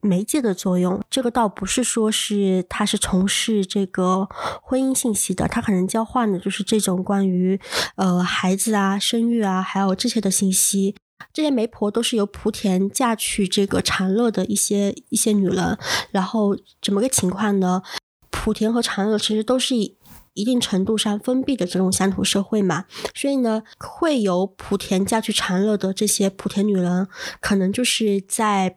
[0.00, 4.28] 媒介的作用，这个倒不是说是他是从事这个
[4.62, 7.60] 婚姻信息的，他可能交换的就是这种关于
[7.96, 10.94] 呃孩子啊、生育啊，还有这些的信息。
[11.32, 15.78] 这些媒婆都是由莆田嫁去这个长乐的一些一些女人，
[16.10, 17.82] 然后怎么个情况呢？
[18.30, 19.96] 莆田和长乐其实都是以。
[20.36, 27.08] 一定程度上封闭的这种乡土社会嘛，所以呢，会有莆田嫁去长乐的这些莆田女人，
[27.40, 28.76] 可能就是在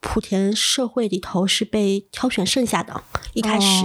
[0.00, 3.02] 莆田社会里头是被挑选剩下的。
[3.34, 3.84] 一开始，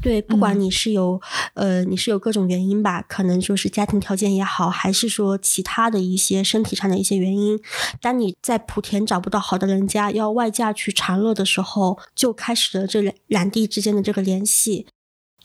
[0.00, 1.20] 对，不管你是有
[1.54, 7.58] 呃，你是有各种原因吧，可能就是家庭条件也好，还是说其他的一些身体上的一些原因，
[8.00, 14.86] 当你在莆田找不到好的人家，要外嫁去长乐的时候，就开始了这两两地之间的这个联系。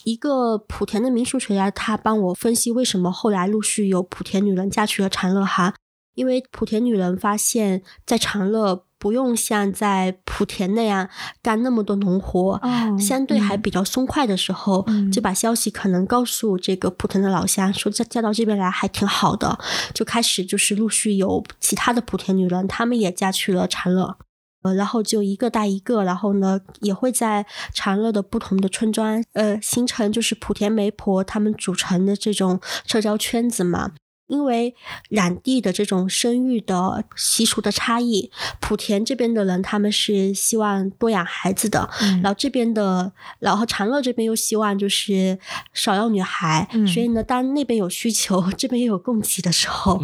[0.04, 5.76] 一个莆田的民俗学家，他帮我分析为什么后来陆续有莆田女人嫁去了长乐哈，
[6.16, 11.10] 因为莆田女人发现，在长乐不用像在莆田那样
[11.42, 12.62] 干那么多农活，
[13.00, 19.58] 相对还比较松快的时候，就把消息可能告诉这个莆田的老乡，说嫁嫁到这边来还挺好的，
[19.94, 24.18] 就开始就是陆续有其他的莆田女人，她们也嫁去了长乐。
[24.62, 33.92] 呃，然后就一个带一个，然后呢，也会在长乐的不同的村庄，呃，形成就是莆田媒婆他们组成的这种社交圈子嘛。
[34.32, 34.74] 因为
[35.10, 41.90] 染地的这种生育的习俗的差异，莆田这边的人他们是希望多养孩子的，
[42.24, 45.38] 然后这边的，然后长乐这边又希望就是
[45.74, 50.02] 少要女孩，所以呢，当那边有需求， 这边又有供给的时候，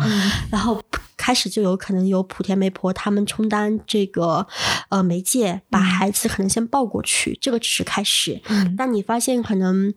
[0.52, 0.82] 然后
[1.16, 4.46] 开始就有可能有莆田媒婆他们充当这个
[4.90, 8.42] 呃媒介，把孩子可能先抱过去，这个只是开始。
[8.78, 9.94] 但你发现可能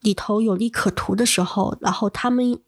[0.00, 2.58] 里头有利可图的时候，然后他们。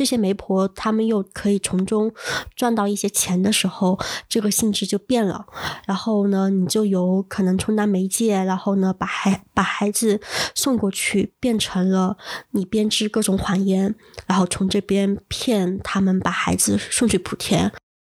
[0.00, 2.10] 这些媒婆他们又可以从中
[2.56, 5.44] 赚到一些钱的时候，这个性质就变了。
[5.84, 10.18] 然后呢，你就有可能充当媒介，然后呢，把孩把孩子
[10.54, 12.16] 送过去，变成了
[12.52, 13.94] 你编织各种谎言，
[14.26, 17.70] 然后从这边骗他们把孩子送去莆田。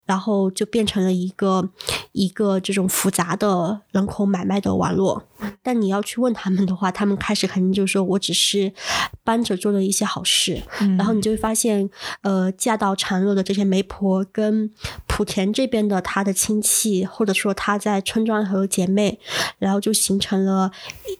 [0.04, 1.68] 然后就变成了一个
[2.12, 5.24] 一个这种复杂的人口买卖的网络。
[5.62, 8.72] 但你要去问他们的话，他们开始肯定就是说我只是
[9.22, 10.62] 帮着做了一些好事。
[10.96, 11.88] 然后你就会发现，
[12.22, 14.70] 呃，嫁到长乐的这些媒婆跟
[15.08, 19.18] 莆田这边的她的亲戚，或者说她在村庄和姐妹，
[19.58, 20.70] 然后就形成了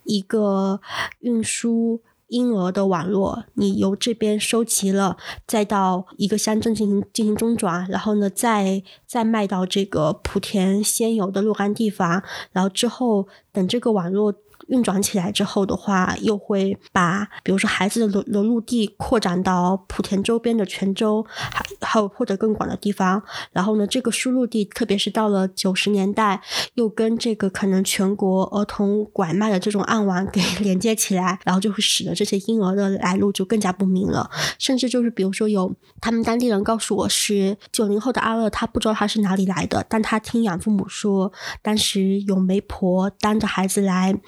[0.05, 0.81] 一个
[1.21, 2.01] 运输。
[2.35, 5.17] 婴儿的网络，你由这边收集了，
[5.47, 12.23] 再到一个乡镇进行进行中转，然后呢，再再卖到这个莆田现有的若干地方，
[12.53, 14.35] 然后之后等这个网络。
[14.69, 23.23] 运转起来之后的话，又会把比如说孩子的流流入地扩展到莆田周边的泉州，还还有或者更广的地方。
[23.53, 26.41] 然后呢，这个输入地，特别是到了九十年代，
[26.75, 34.31] 又跟这个可能全国儿童拐卖的这种暗网给连接起来，然后就会使得这些婴儿的来路就更加不明了。
[34.59, 44.19] 甚至就是比如说有他们当地人告诉我是九零后的阿乐，他不知道他是哪里来的，但他听养父母说，当时有媒婆当着孩子来。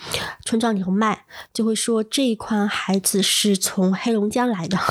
[0.45, 4.79] 村庄里头卖，就会说这一筐孩子是从黑龙江来的。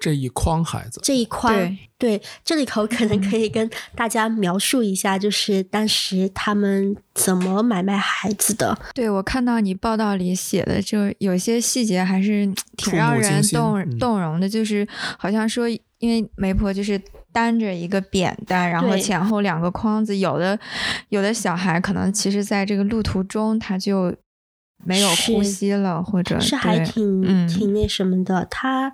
[0.00, 1.52] 这一筐孩子，这一筐
[1.98, 8.78] 对，这里头可能可以跟大家描述一下，就是当时他们怎么买卖孩子的。
[8.94, 14.86] 对我看到你报道里写的，就有些细节还是挺让人动动容的，就是
[15.18, 15.68] 好像说，
[15.98, 16.96] 因为媒婆就是
[17.32, 20.56] 担着一个扁担，然后前后两个筐子，有的
[21.08, 24.14] 有的小孩可能其实在这个路途中他就。
[24.84, 28.46] 没有呼吸了，或者是还挺挺那什么的。
[28.50, 28.92] 他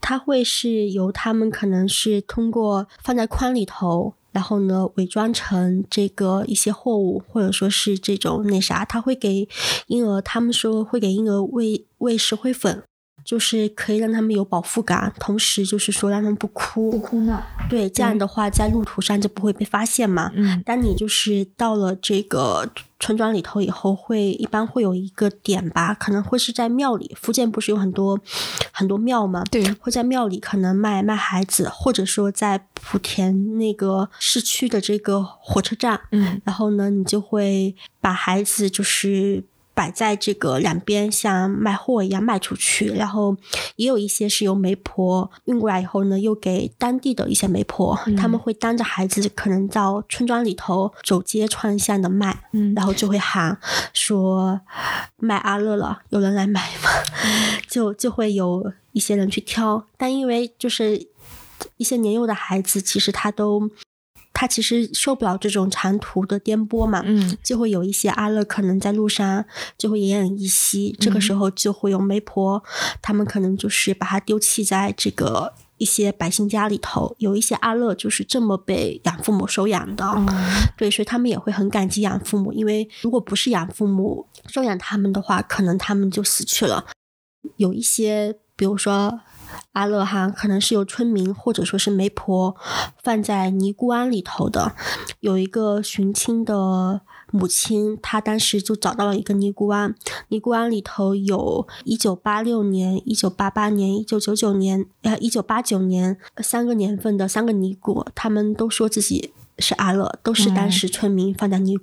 [0.00, 8.84] 他会是由他们可能是通过放在筐里头，然后呢伪装成这个一些货物，或者说是这种那啥。
[8.84, 9.48] 他会给
[9.86, 12.82] 婴儿，他们说会给婴儿喂喂石灰粉。
[13.24, 17.42] 就是可以让他们有饱腹感，同时就是说让他们不哭，不哭闹。
[17.68, 20.30] 对，这样的话在路途上就不会被发现嘛。
[20.34, 20.62] 嗯。
[20.64, 22.70] 当你就是到了这个
[23.00, 27.16] 村庄里头以后，会一般会有一个点吧，可能会是在庙里。
[27.18, 28.20] 福建不是有很多
[28.70, 29.42] 很多庙吗？
[29.50, 29.72] 对。
[29.80, 35.98] 会在庙里可能卖卖孩子，或者说在莆田那个市区的这个火车站。
[36.12, 36.40] 嗯。
[36.44, 39.44] 然后呢，你就会把孩子就是。
[39.74, 43.36] 摆在这个两边，像卖货一样卖出去，然后
[43.76, 52.44] 也有一些是由媒婆运过来以后呢，又给当地的一些媒婆，他们会当着孩子，可能到村庄里头走街串巷的卖，
[52.76, 53.58] 然后就会喊
[53.92, 54.60] 说
[55.16, 56.90] 卖阿乐了，有人来买吗？
[57.68, 61.08] 就就会有一些人去挑，但因为就是
[61.76, 63.70] 一些年幼的孩子，其实他都。
[64.34, 69.44] 他其实受不了这种长途的颠簸嘛，嗯，就会有一些阿乐可能在路上
[69.78, 72.62] 就会奄奄一息，这个时候就会有媒婆，
[73.00, 80.04] 他们可能就是把他丢弃在这个一些百姓家里头，有一些阿乐就是这么被养父母收养的，
[80.76, 86.84] 对，所以他们也会很感激养父母，因为如果不是养父母收养他们的话，可能他们就死去了。
[87.56, 89.20] 有一些，比如说。
[89.74, 92.56] 阿乐哈可能是由村民或者说是媒婆
[93.02, 94.74] 放在尼姑庵里头的。
[95.20, 97.00] 有一个寻亲的
[97.30, 99.94] 母亲，她当时就找到了一个尼姑庵。
[100.28, 111.76] 尼姑庵里头有一九八六年、一九八八年、一九九九年、呃一九八九年三个年份的三个尼姑，他们都说自己是阿乐，都是当时村民放在尼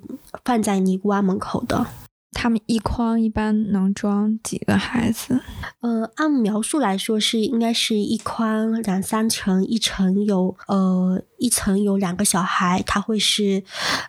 [0.44, 1.86] 放在尼姑庵门口的。
[2.32, 5.40] 他们一筐一般能装几个孩子？
[5.80, 13.62] 呃，按描述来说是应该是一筐两三层，一层有呃一层有两个小孩，他会是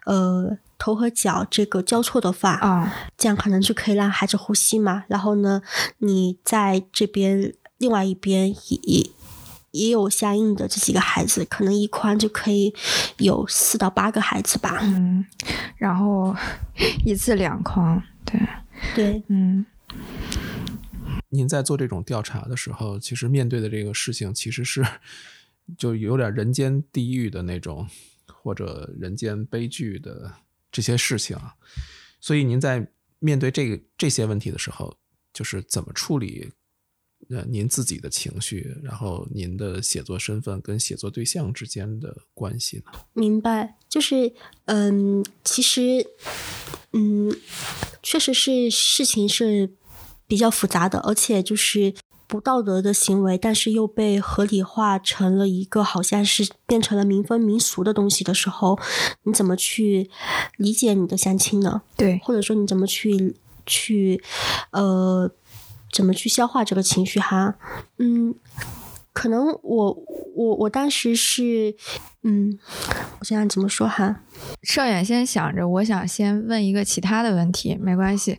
[0.05, 5.03] 呃头和脚这个交错的放啊，这样可能就可以让孩子呼吸嘛。
[5.07, 5.61] 然后呢，
[5.99, 8.49] 你在这边另外一边
[8.87, 9.09] 也
[9.71, 12.73] 也有相应的这几个孩子，可能一筐就可以
[13.17, 14.79] 有四到八个孩子吧。
[14.81, 15.25] 嗯，
[15.75, 16.35] 然后
[17.05, 18.01] 一次两筐。
[18.25, 18.39] 对。
[18.95, 19.65] 对，嗯，
[21.29, 24.85] 您在做这种调查的时候，其实面对的这个事情，其实是
[25.77, 27.87] 就有点人间地狱的那种，
[28.27, 30.33] 或者人间悲剧的
[30.71, 31.55] 这些事情啊。
[32.19, 32.85] 所以您在
[33.19, 34.97] 面对这个这些问题的时候，
[35.31, 36.51] 就是怎么处理
[37.33, 42.99] 呃您自己的情绪，然后您的写作身份跟写作对象之间的关系呢？
[43.13, 44.33] 明白，就是
[44.65, 46.05] 嗯，其实
[46.93, 47.35] 嗯。
[48.05, 49.71] 确实是事情是
[50.27, 51.93] 比较复杂的，而且就是
[52.27, 58.77] 不道德的行为，但是又被合理化成了一个好像是变成了民风民俗的东西的时候，
[59.23, 60.09] 你怎么去
[60.57, 61.83] 理解你的相亲呢？
[61.95, 64.21] 对，或者说你怎么去去
[64.71, 65.31] 呃
[65.93, 67.55] 怎么去消化这个情绪哈？
[67.99, 68.35] 嗯，
[69.13, 69.97] 可能我
[70.35, 71.75] 我我当时是
[72.23, 72.57] 嗯，
[73.19, 74.21] 我想想怎么说哈？
[74.63, 78.37] 邵远先想着，我想先问一个其他的问题，没关系。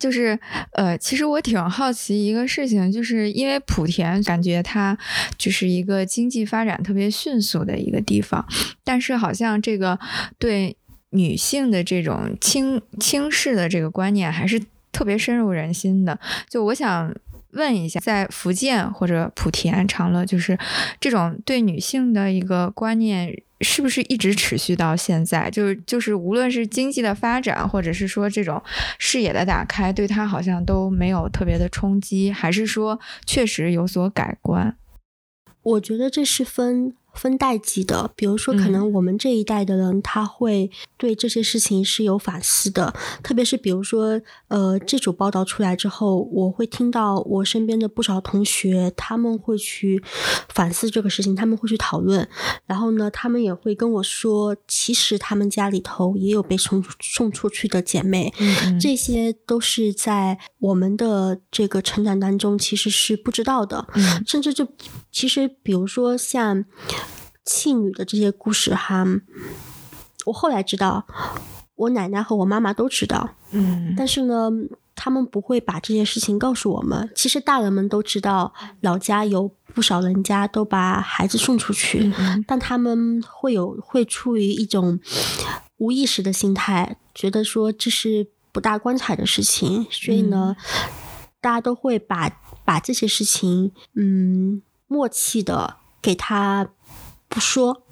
[0.00, 0.38] 就是
[0.72, 4.98] 呃，其实我挺好奇一个事情，就是因为莆田感觉它
[5.38, 8.44] 就是一个经济发展特别迅速的一个地方，
[8.82, 9.98] 但是好像这个
[10.38, 10.76] 对
[11.10, 14.60] 女性的这种轻轻视的这个观念还是
[14.96, 16.18] 特别深入人心的。
[16.48, 17.14] 就我想。
[17.52, 20.58] 问一下，在福建或者莆田、长乐，就是
[21.00, 25.50] 这种对女性的一个观念，是不是一直持续到现在？
[25.50, 28.62] 就是就是，无论是经济的发展，或者是说这种
[28.98, 34.76] 视野的打开，对他好像都没有特别的冲击，还是说确实有所改观？
[35.62, 36.94] 我觉得这是分。
[37.16, 42.94] 分代际的，比如说，可能我们这一代的人，他会对这些事情是有反思的。
[43.22, 50.02] 特别是比如说，呃，这组报道出来之后，我会听到我身边的不少同学，他们会去
[50.48, 52.28] 反思这个事情，他们会去讨论。
[52.66, 58.32] 然后呢，他们也会跟我说，其实他们家里头也有被送送出去的姐妹。
[58.80, 63.86] 这些都是在我们的这个成长当中，其实是不知道的。
[64.26, 64.66] 甚至就
[65.10, 66.64] 其实，比如说像。
[67.46, 69.06] 弃女的这些故事哈，
[70.26, 71.06] 我后来知道，
[71.76, 74.50] 我奶奶和我妈妈都知道，嗯，但是呢，
[74.96, 77.08] 他们不会把这些事情告诉我们。
[77.14, 82.12] 其实大人们都知道，老家有不少人家都把孩子送出去，
[82.48, 84.98] 但他们会有会出于一种
[85.76, 90.56] 无意识的心态，觉得说这是不大光彩的事情，所以呢，
[91.40, 92.28] 大家都会把
[92.64, 96.70] 把这些事情，嗯，默契的给他。
[97.36, 97.82] 不说，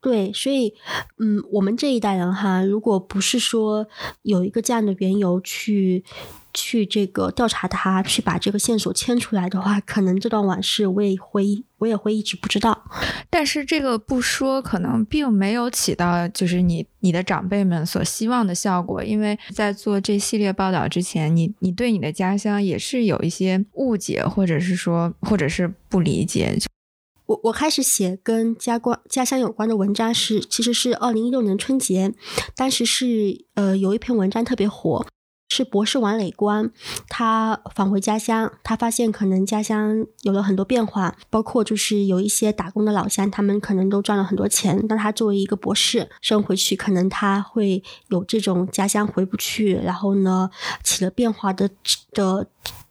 [0.00, 0.72] 对，所以，
[1.18, 3.88] 嗯，我们这一代人哈，如果不是说
[4.22, 6.04] 有一个这样的缘由去
[6.52, 12.84] 去这个调查他，去把这个线索牵出来的话，可能这段往事我也会我也会一直不知道。
[13.28, 26.56] 但是这个不说，可能并没有起到就是你你的长辈们所希望的效果，因为在做这系列报道之前，你你对你的家乡也是有一些误解，或者是说，或者是不理解。
[27.26, 32.12] 我我开始写跟家关家乡有关的文章是，其实是二零一六年春节，
[32.54, 35.06] 当时是呃有一篇文章特别火，
[35.48, 36.70] 是博士王磊关，
[37.08, 50.50] 他返回家乡，他发现可能家乡有了很多变化，包括就是有一些打工的老乡，他们可能都赚了很多钱，但他作为一个博士生回去，可能他会有这种家乡回不去，然后呢
[50.82, 51.70] 起了变化的
[52.12, 52.46] 的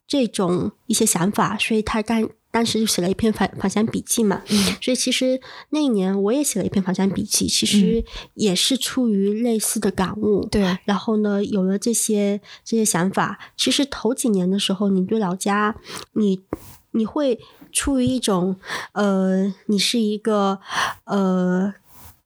[0.08, 2.28] 这种一些想法，所以他干。
[2.54, 4.44] 当时就写了一篇访访乡笔记嘛，
[4.80, 5.42] 所以其实
[5.72, 10.48] 那一年我也写了一篇访乡笔记，其实也是出于类似的感悟。
[10.52, 15.76] 对，然后呢，有了这些这些想法，其实头几年的时候，你对老家，
[16.12, 16.44] 你
[16.92, 17.40] 你会
[17.72, 18.58] 出于一种
[18.92, 20.60] 呃，你是一个
[21.06, 21.74] 呃。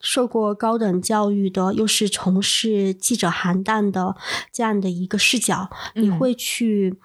[0.07, 4.15] 受过高等教育的，又是从事记者行当的
[4.53, 6.95] 这样的一个视角，你会去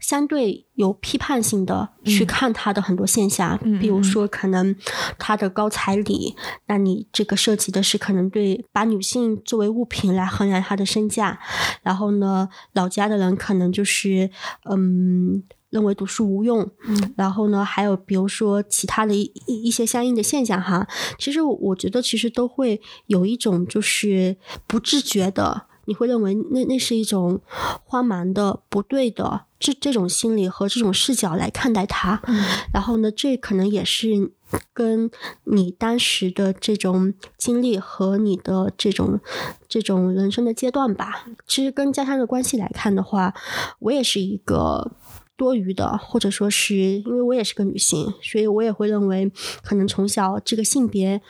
[0.00, 4.74] 相对有批判性的去看他的很多现象，比如说可能
[5.18, 6.34] 他的高彩礼，
[6.68, 11.38] 那你这个涉及的是可能对把女性作为物品来衡量她的身价，
[11.82, 14.30] 然后呢，老家的人可能就是
[14.70, 15.44] 嗯。
[15.76, 27.42] 认为读书无用，嗯，然后呢，还有比如说其他的一一些相应的现象哈，其实我觉得其实都会有一种就是不自觉的，你会认为那那是一种
[27.84, 34.32] 荒蛮的、不对的这这种心理和这种视角来看待它，嗯，然后呢，这可能也是
[34.72, 35.10] 跟
[35.44, 39.20] 你当时的这种经历和你的这种
[39.68, 41.26] 这种人生的阶段吧。
[41.46, 43.34] 其实跟家乡的关系来看的话，
[43.80, 44.92] 我也是一个。
[45.36, 49.30] 多余的，或者说是因为我也是个女性，所以我也会认为，
[49.62, 51.20] 可能从小这个性别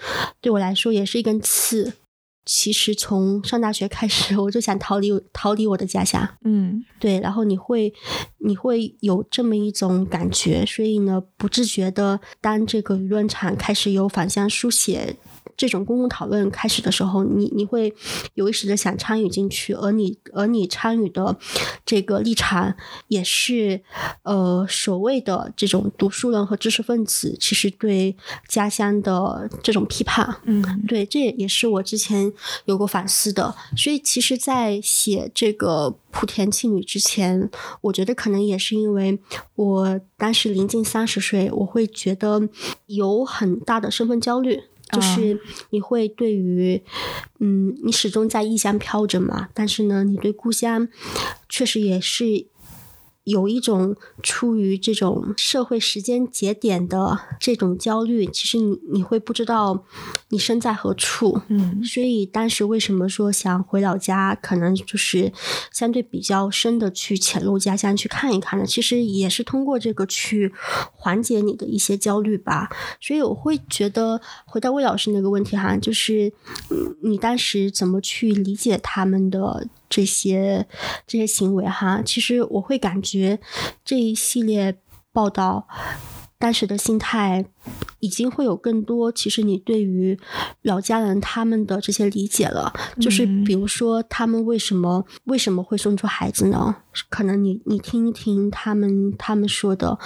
[0.40, 1.94] 对我来说也是一根刺。
[2.48, 6.36] 其实从上大学开始，我就想逃离逃离我的家乡。
[6.44, 7.18] 嗯，对。
[7.18, 7.92] 然后你会
[8.38, 15.16] 你会有这么一种感觉，所以呢，不自觉的，当这个舆论场开始有反向书写。
[15.56, 17.94] 这种公共讨论开始的时候，你你会
[18.34, 21.36] 有意识的想参与进去，而你而你参与的
[21.84, 22.74] 这个立场
[23.08, 23.80] 也是
[24.22, 28.16] 呃所谓的这种读书人和知识分子，其实对
[28.48, 32.32] 家乡的这种批判，嗯对，这也也是我之前
[32.66, 33.54] 有过反思的。
[33.76, 37.50] 所以其实，在写这个莆田弃女之前，
[37.80, 39.18] 我觉得可能也是因为
[39.54, 42.48] 我当时临近三十岁，我会觉得
[42.86, 44.62] 有很大的身份焦虑。
[44.90, 45.38] 就是
[45.70, 46.82] 你会对于，
[47.40, 50.88] 嗯，你始终在异乡飘着嘛，但是呢，你对故乡
[51.48, 52.46] 确实也是
[53.26, 58.24] 有一种出于这种社会时间节点的这种焦虑。
[58.26, 59.84] 其实你你会不知道
[60.28, 65.32] 你身在何处，嗯所以当时为什么说想回老家，可能就是
[65.72, 68.64] 相对比较深的去潜入家乡去看一看呢？
[68.64, 70.52] 其实也是通过这个去
[70.92, 72.68] 缓解你的一些焦虑吧。
[73.00, 76.32] 所以我会觉得，回到魏老师那个问题哈，就是
[76.70, 80.66] 嗯你当时怎么去理解他们的这些
[81.06, 82.02] 这些行为哈？
[82.04, 83.38] 其实我会感觉
[83.84, 84.78] 这一系列
[85.12, 85.66] 报道。
[86.38, 87.46] 当时的心态
[88.00, 90.18] 已经会有更多，其实你对于
[90.60, 92.70] 老家人他们的这些理解了，
[93.00, 96.76] 就是嗯比如说他们为什么为什么会生出孩子呢？
[97.08, 99.98] 可能你你听一听他们他们说的。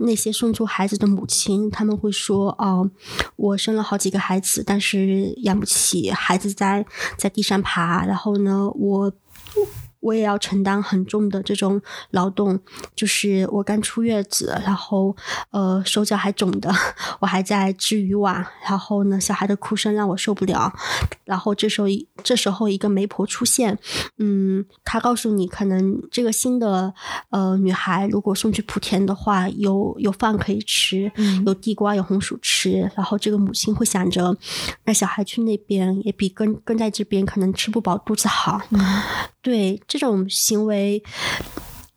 [0.00, 2.90] 那些送出孩子的母亲，他们会说：“哦，
[3.36, 6.84] 我生了好几个孩子，但是养不起，孩子在
[7.18, 9.12] 在地上爬，然后呢，我
[10.02, 11.80] 我也要承担很重的这种
[12.10, 12.58] 劳动，
[12.94, 15.16] 就是我刚出月子，然后
[15.50, 16.70] 呃手脚还肿的，
[17.20, 20.72] 我还在织渔网，然后呢小孩的哭声让我受不了，
[21.24, 23.78] 然后这时候一这时候一个媒婆出现，
[24.18, 26.92] 嗯，她告诉你可能这个新的
[27.30, 31.44] 呃女孩如果送去莆田的话，有有饭可以吃，嗯。
[31.46, 34.36] 有地瓜有红薯吃，然后这个母亲会想着，
[34.84, 38.80] 那小孩去那边也比跟跟在这边可能吃不饱肚子好，嗯。
[39.42, 41.02] 对这种行为，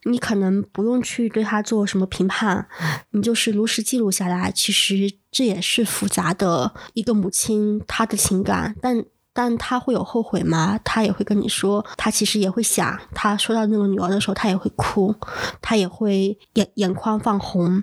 [0.04, 2.68] 你可能不用去对他做什么评判，
[3.12, 4.52] 你就是如实记录下来。
[4.52, 10.78] 其实这也是复杂的一个母亲她的情感，但但她会有后悔吗？
[10.84, 15.14] 她也会跟你说，她其实也会想，她说到那个女儿的时候，她也会哭，
[15.62, 17.82] 她也会眼眼眶泛红，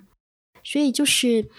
[0.64, 1.50] 所以就是。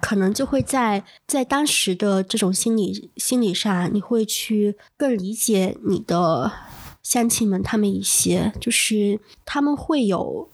[0.00, 6.52] 可能就会在在当时的这种心理心理上，你会去更理解你的
[7.08, 10.50] 乡亲们他们一些，就是他们会有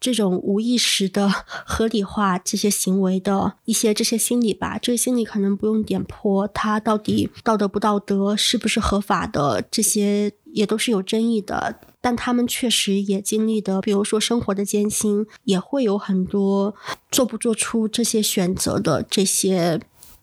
[0.00, 1.28] 这种无意识的
[1.66, 4.78] 合理化这些行为的一些这些心理吧。
[4.78, 11.78] 这个心理可能不用点破，他到底道德不道德，是不是合法的，这些也都是有争议的。
[12.00, 16.74] 但他们确实也经历的，比如说生活的艰辛，也会有很多
[17.10, 19.78] 做不做出这些选择的这些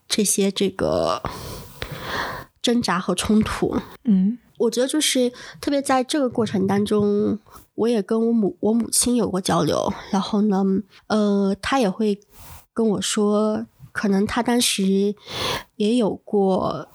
[0.08, 1.22] 这些这个
[2.60, 3.78] 挣扎和冲突。
[4.06, 7.40] 嗯我觉得就是特别在这个过程当中，
[7.76, 10.64] 我也跟我母我母亲有过交流，然后呢，
[11.08, 12.20] 呃，她也会
[12.74, 15.16] 跟我说，可能她当时
[15.78, 16.90] 也有过，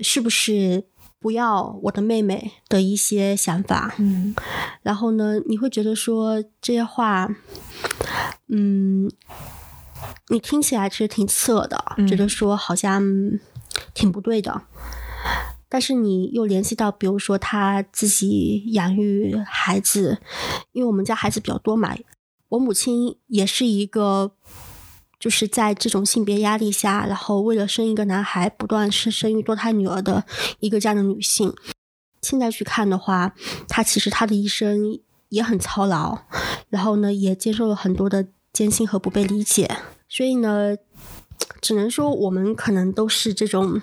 [0.00, 0.84] 是不是
[1.18, 4.34] 不要我的妹妹的一些想法，嗯
[4.82, 7.28] 然后呢，你会觉得说这些话，
[8.48, 9.10] 嗯，
[10.28, 13.02] 你听起来其实挺刺耳的，嗯觉得说好像
[13.94, 14.62] 挺不对的。
[15.68, 20.18] 但是你又联系到，比如说他自己养育孩子，
[20.72, 21.96] 因为我们家孩子比较多嘛，
[22.50, 24.32] 我母亲也是一个，
[25.18, 30.24] 就是在这种性别压力下，然后为了生一个男孩，不断生生育多胎女儿的
[30.60, 31.52] 一个这样的女性。
[32.22, 33.34] 现在去看的话，
[33.68, 34.98] 她其实她的一生
[35.28, 36.18] 也很操劳，
[36.68, 39.76] 然后呢，也接受了很多的艰辛和不被理解，
[40.08, 40.76] 所以呢，
[41.66, 43.82] 只能说我们可能都是这种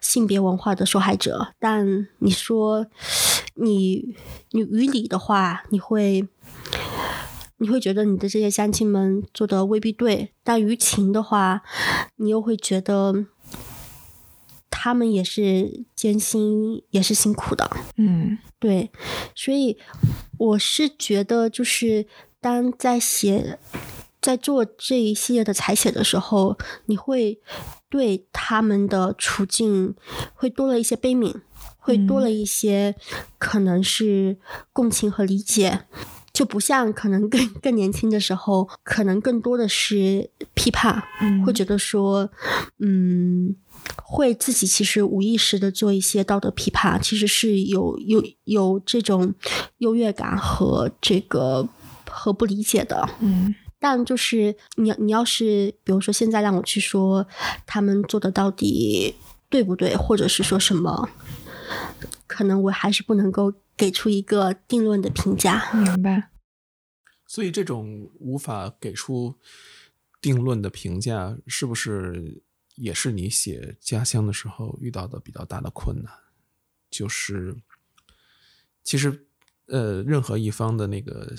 [0.00, 1.48] 性别文化的受害者。
[1.58, 2.86] 但你说
[3.54, 4.14] 你
[4.52, 6.28] 你于理的话，你会
[7.56, 11.62] 你会觉得你的这些乡亲们做的未必对，但于情的话，
[12.14, 13.26] 你又会觉得
[14.70, 17.68] 他们也是艰辛，也是辛苦的。
[17.96, 18.92] 嗯对，
[19.34, 19.76] 所以
[20.38, 22.06] 我是觉得，就是
[22.40, 23.58] 当在写、
[24.20, 27.40] 在做这一系列的采写的时候，你会
[27.88, 29.94] 对他们的处境
[30.34, 31.34] 会多了一些悲悯，
[31.78, 32.94] 会多了一些
[33.38, 34.38] 可能是
[34.72, 35.84] 共情和理解。
[36.30, 42.30] 就不像可能更更年轻的时候，可能更多的是批判，嗯会觉得说，
[42.78, 43.56] 嗯，
[43.96, 49.34] 会自己其实无意识的做一些道德批判，其实是有有有这种
[49.78, 51.68] 优越感和这个
[52.08, 53.08] 和不理解的。
[53.18, 57.26] 嗯但就是你你要是比如说现在让我去说
[57.66, 59.14] 他们做的到底
[59.48, 61.08] 对不对，或者是说什么，
[62.26, 65.72] 可能我还是不能够给出一个定论的评价。
[65.72, 66.30] 明白。
[67.26, 69.36] 所以这种无法给出
[70.20, 72.42] 定论的评价，是不是
[72.74, 76.12] 也是你写家乡的时候遇到的比较大的困难？
[76.90, 77.54] 就是
[78.82, 79.26] 其实
[79.66, 81.34] 呃，任何一方的那个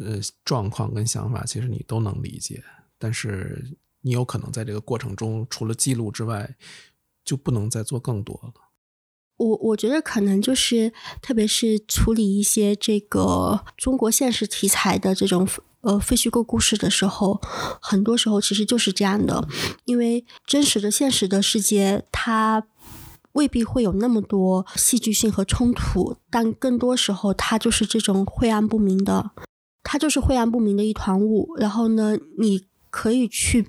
[0.00, 2.62] 呃状况跟想法，其实你都能理解，
[2.98, 6.56] 但是你有可能在这个过程中，除了记录之外，
[7.24, 8.52] 就不能再做更多了。
[9.36, 10.92] 我我觉得可能就是，
[11.22, 15.48] 特别是处理一些这个中国现实题材的这种
[15.82, 17.40] 呃非虚构故事的时候，
[17.80, 19.46] 很多时候其实就是这样的，
[19.84, 22.66] 因为真实的现实的世界它。
[23.32, 29.30] 未必会有那么多戏剧性和冲突，但更多时候它就是这种晦暗不明的，
[29.90, 31.48] 它就是晦暗不明的一团雾。
[31.56, 33.66] 然后呢，你可以去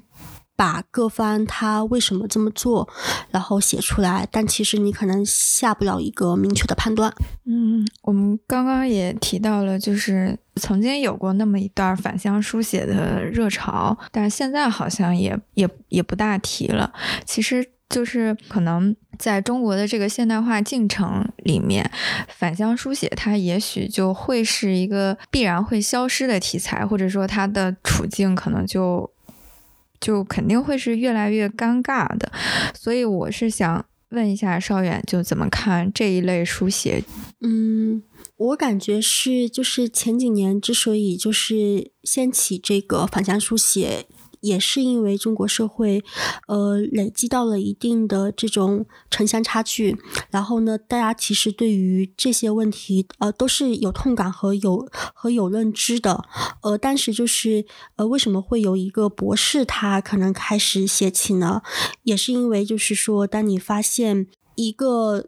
[0.57, 2.89] 把各方他为什么这么做，
[3.31, 7.09] 然后写出来，但其实你可能下不了一个明确的判断。
[7.45, 16.91] 嗯，我们刚刚也提到了，就是曾经有过那么一段返乡书写的热潮，但是现在好像也也也不大提了。
[17.25, 17.65] 其实。
[17.89, 21.89] 就是可能在中国的这个现代化进程里面，
[22.27, 29.11] 返乡书写它也许就会是一个必然会消失的题材，或者说它的处境可能就
[29.99, 32.31] 就肯定会是越来越尴尬的。
[32.75, 37.03] 所以我是想问一下邵远，就怎么看这一类书写？
[37.41, 38.03] 嗯，
[38.37, 44.05] 我感觉是就是前几年之所以就是掀起这个返乡书写。
[44.41, 46.03] 也是因为中国社会，
[46.47, 49.97] 呃，累积到了一定的这种城乡差距，
[50.29, 56.25] 然后呢，大家其实对于这些问题，呃，都是有痛感和有和有认知的，
[56.61, 57.65] 呃，但是就是
[57.97, 61.61] 呃，为什么会有一个博士他可能开始写起呢？
[62.03, 65.25] 也是因为就是说，当你发现一个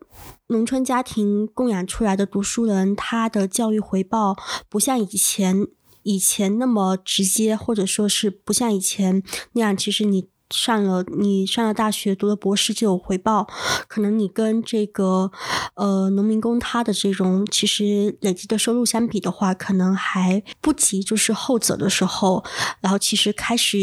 [0.47, 4.35] 农村家庭供养出来的读书人，他的教育回报
[4.69, 5.67] 不像以前。
[6.03, 9.23] 以前那么直接，或者说是不像以前
[9.53, 13.47] 那样，其实你上了你上了大学，读了博士就有回报。
[13.87, 15.31] 可能你跟这个
[15.75, 22.43] 呃农民工他的这种其实累积的收入相比的话，可能还不及就是后者的时候。
[22.81, 23.77] 然后其实开始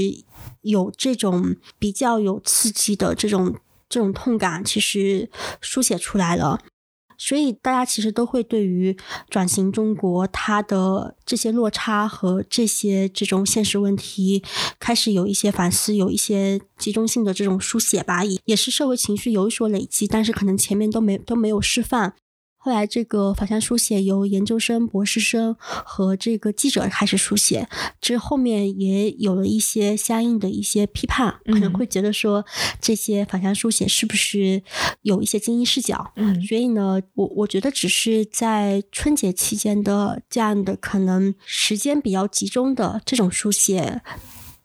[0.60, 3.54] 有这种比较有刺激的这种
[3.88, 6.60] 这种痛感，其实书写出来了。
[7.18, 8.96] 所以大家其实都会对于
[9.28, 14.42] 转型中国它的这些落差和这些这种现实问题
[14.78, 22.14] 开始有一些反思，有一些集中性的这种书写吧，也也是社会情绪有所累积，但是可能前面都没都没有释放。
[22.60, 27.68] 后来，这个反向书写由研究生、博士生和这个记者开始书写，
[28.00, 32.44] 这后面也有了一些相应的一些批判，可能会觉得说
[32.80, 34.62] 这些反向书写是不是
[35.02, 36.12] 有一些精英视角？
[36.16, 44.02] 嗯，所以呢，我我觉得只是在春节期间的这样的可能时间比较集中的这种书写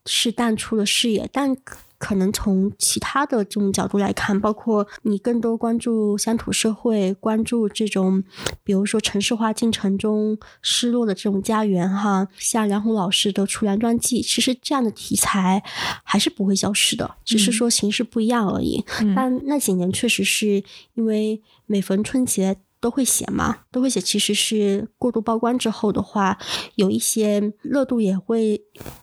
[0.06, 1.56] 是淡出了视野，但。
[2.04, 8.22] 可能从其他的这种角度来看，包括你更多关注乡土社会，关注这种，
[8.62, 15.64] 比如说城市化进程中失落的这种家园，哈，像梁红老师的《楚原传记》，其实这样的题材
[16.04, 18.84] 还是不会消失的，只是说形式不一样而已。
[19.16, 20.62] 但那几年确实是
[20.96, 22.58] 因为每逢春节。
[22.84, 24.02] 都会写嘛，都会写。
[24.02, 26.38] 其实是过度曝光之后的话，
[26.76, 28.62] 有一些热度也会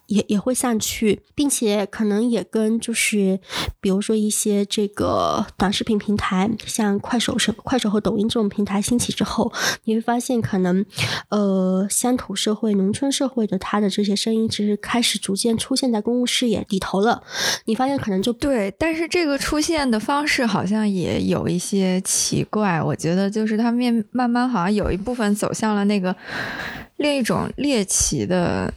[0.08, 3.40] 也也会散去，并且可能也跟就是
[3.80, 9.50] 比如说一些这个短视频平台，像快手、是快手和抖音这种平台兴起之后，
[9.84, 10.84] 你会发现可能
[11.30, 17.22] 呃乡土社会、农村社会的他的这些声音，其实开始逐渐出现在公共视野里头了。
[17.64, 23.69] 你发现可能就对，但是这个出现的方式好像也有一些奇怪，我觉得就是他。
[23.72, 26.14] 面慢慢好像有一部分走向了那个
[26.96, 28.72] 另一种猎奇的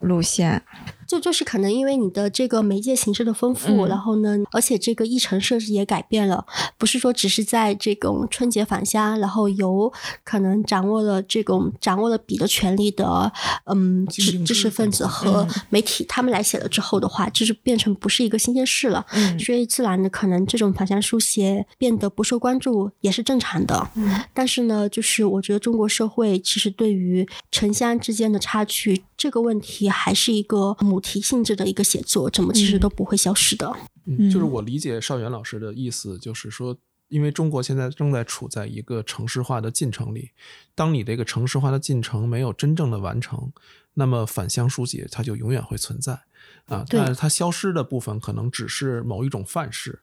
[0.00, 0.62] 路线。
[1.08, 6.44] 就就是可能因为你的这个媒介形式的丰富，然后呢，而且这个议程设置也改变了，
[6.76, 9.90] 不是说只是在这种春节返乡，然后由
[10.22, 13.32] 可能掌握了这种掌握了笔的权利的
[13.64, 19.06] 嗯知知识分子和媒体他们来写了之后的话，就是变成不是一个新鲜事了，
[19.38, 23.88] 所以自然的可能这种返乡书写变得不受关注也是正常的。
[24.34, 30.74] 但是呢，就是我觉得中国社会其实对于城乡之间的差距这个问题还是一个。
[30.80, 33.76] 母题性质的一个写作，怎么其实都不会消失的。
[34.06, 36.76] 嗯，就是我理解邵元老师的意思，就是说，
[37.08, 40.30] 因为中国现在正在处在一个城市化的进程里，
[40.74, 43.52] 当你这个城市化的进程没有真正的完成，
[43.94, 46.20] 那么返乡书写它就永远会存在。
[46.66, 50.00] 啊，但是它消失的部分可能只是某一种范式，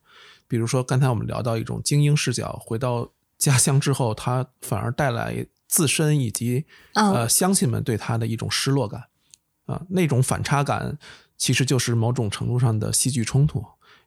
[0.47, 5.45] 比如说刚才我们聊到一种精英视角，回到家乡之后，它反而带来
[5.75, 9.03] 自身以及嗯呃乡亲们对他的一种失落感
[9.65, 10.97] 啊，那种反差感
[11.37, 13.61] 其实就是某种程度上的戏剧冲突。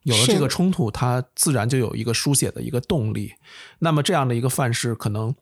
[0.04, 3.34] 有了这个冲突，它自然就有一个书写的一个动力。
[3.80, 5.34] 那么这样的一个范式，可能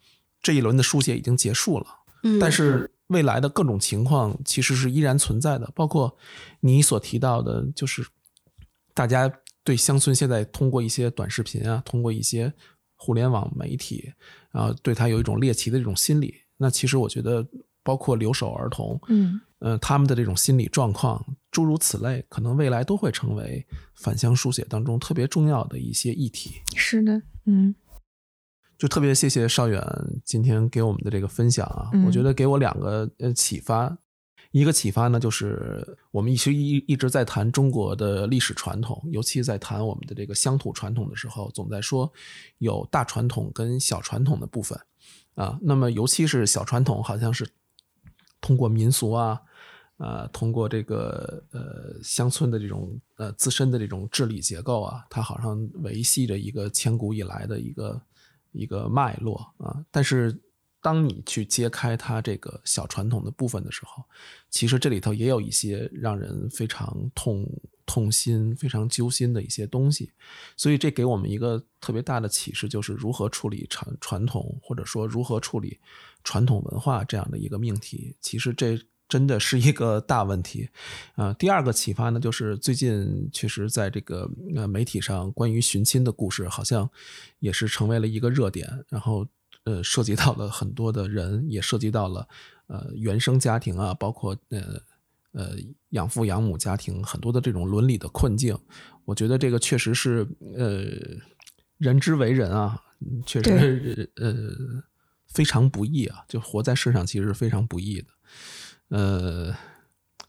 [0.42, 1.86] 这一轮的书写已经结束了。
[2.24, 6.16] 嗯，但是未来的各种情况其实是依然存在的，包括
[6.60, 8.04] 你所提到的，就是
[8.94, 9.30] 大家
[9.62, 12.52] 对乡村现在通过一些短视频啊，通过一些
[12.96, 14.12] 互联网媒体，
[14.50, 16.34] 然后对他有一种猎奇的这种心理。
[16.56, 17.46] 那其实我觉得，
[17.82, 26.54] 包括留守儿童，嗯呃，他们的这种心理状况，诸如此类，可能未来都会成为返乡书写当中特别重要的一些议题。
[26.74, 27.74] 是的，嗯
[28.78, 29.82] 就特别谢谢邵远
[30.24, 33.96] 今天给我们的这个分享啊，嗯我觉得给我两个呃启发。
[34.58, 42.10] 一个启发呢，就是我们一直一一直在谈中国的历史传统，尤其在谈我们的这个乡土传统的时候，总在说
[42.56, 44.80] 有大传统跟小传统的部分
[45.34, 45.58] 啊。
[45.60, 47.46] 那么尤其是小传统，好像是
[48.40, 49.38] 通过民俗啊，
[49.98, 58.00] 呃，通过这个呃乡村的这种呃自身的这种治理结构啊，它好像维系着一个千古以来的一个
[58.52, 59.84] 一个脉络啊。
[59.90, 60.34] 但是
[60.86, 64.04] 当你去揭开它这个小传统的部分的时候，
[64.48, 67.44] 其实这里头也有一些让人非常痛
[67.84, 70.12] 痛心、非常揪心的一些东西。
[70.56, 75.76] 所以这给我们一个特别大的启示，就是如何处理传传统，或者说如何处理
[76.22, 78.14] 传统文化这样的一个命题。
[78.20, 78.78] 其实这
[79.08, 80.68] 真的是一个大问题。
[81.16, 86.88] 呃，第二个启发呢，就是最近确实在这个呃媒体上关于寻亲的故事，好像
[87.40, 89.26] 也是成为了一个热点，然后
[89.66, 92.26] 呃涉及到了很多的人，也涉及到了
[92.68, 94.80] 呃原生家庭啊，包括呃
[95.32, 95.50] 呃
[95.90, 98.58] 养父养母家庭很多的这种伦理的困境。
[99.04, 100.86] 我觉得这个确实是呃
[101.76, 104.34] 人之为人啊，嗯确实呃
[105.28, 108.08] 非常不易啊，就活在世上其实是非常不易的。
[108.88, 109.52] 呃，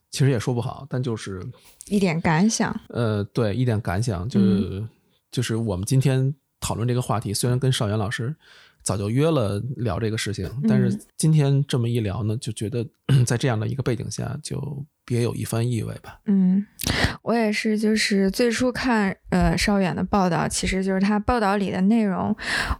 [0.09, 1.45] 其实也说不好，但就是
[1.87, 4.83] 一点感想，呃，对，一点感想，就是、
[5.29, 8.35] 就是我们今天讨论这个话题，虽然跟邵元老师
[8.87, 12.87] 早就约了聊这个事情，但是今天这么一聊呢，就觉得
[13.27, 14.57] 在这样的一个背景下，就
[15.05, 16.21] 别有一番意味吧。
[16.25, 16.65] 嗯，
[17.21, 22.33] 我也是，就是最初看呃邵远的报道，其实就是他报道里的内容，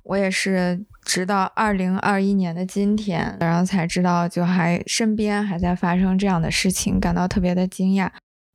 [0.03, 8.09] 我也是直到二零二一年的今天，然后才知道，就还身边还在发生这样的事情，感到特别的惊讶。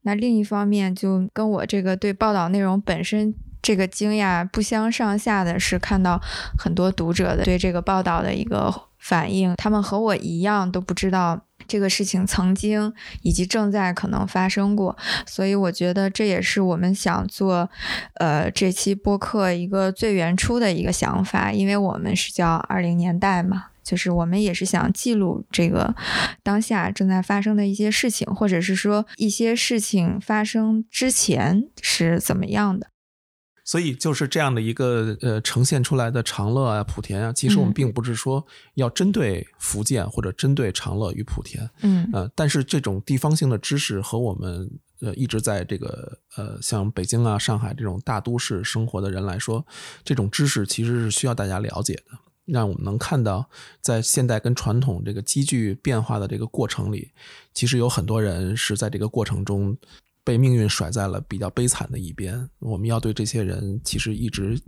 [0.04, 6.20] 那另一方面，就跟我这个对报道内容本身这个惊讶不相上下的是，看到
[6.58, 12.92] 很多读者的对这个报道的一个反应，他们和我一样都不知道这个事情曾经
[13.22, 14.96] 以及正在可能发生过，
[15.26, 17.70] 所以我觉得这也是我们想做，
[18.14, 23.66] 呃，这期播客一个最原初的一个想法，因为我们是叫二零年代嘛。
[23.84, 25.92] 就是我们也是想记录这个
[26.44, 32.86] 当下正在发生的一些事情，或者是说一些事情发生之前是怎么样的。
[33.72, 37.74] 所以就是这样的一个呃呈现出来的长乐啊、莆田啊，其实我们嗯。
[37.74, 42.06] 并不是说要针对福建或者针对长乐与莆田，嗯。
[42.12, 44.70] 呃，但是这种地方性的知识和我们
[45.00, 49.64] 呃一直在这个呃像北京啊、上海这种大都市生活的人来说，
[50.04, 53.48] 这种知识其实是需要大家了解的，让我们能看到
[53.80, 57.10] 在现代跟传统这个积聚变化的这个过程里，
[57.54, 59.74] 其实有很多人是在这个过程中
[60.24, 62.48] 被命运甩在了比较悲惨的一边。
[62.58, 64.58] 我们要对这些人其实一直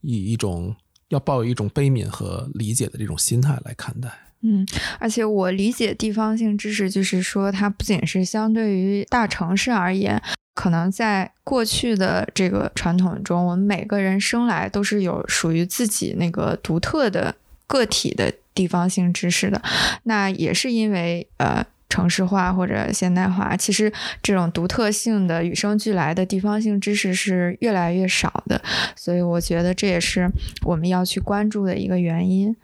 [0.00, 0.74] 以一种
[1.08, 4.08] 要抱有一种悲悯和理解的这种心态来看待。
[4.42, 4.64] 嗯，
[5.00, 10.22] 而且我理解地方性知识，就是说它不仅是相对于大城市而言，
[10.54, 17.34] 可能在过去的这个传统中，我们每个人生来都是有属于自己那个独特的
[17.66, 19.60] 个体的地方性知识的。
[20.04, 21.66] 那也是因为呃。
[21.88, 28.60] 城市化或者现代化，其实这种独特性的与生俱来的地方性知识是越来越少的，
[28.94, 30.30] 所以我觉得这也是
[30.64, 32.54] 我们要去关注的一个原因。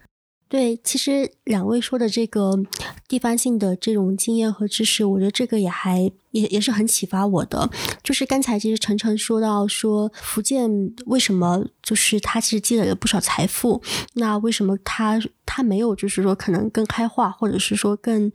[0.46, 2.52] 对，其实两位说的这个
[3.08, 5.98] 地方性的这种经验和知识，我觉得这个也还
[6.30, 7.68] 也也是很启发我的。
[8.04, 10.70] 就是刚才其实晨晨说到说福建
[11.06, 18.30] 为什么就是它其实积累了不少财富，那为什么它它没有就是说可能更开化，或者是说更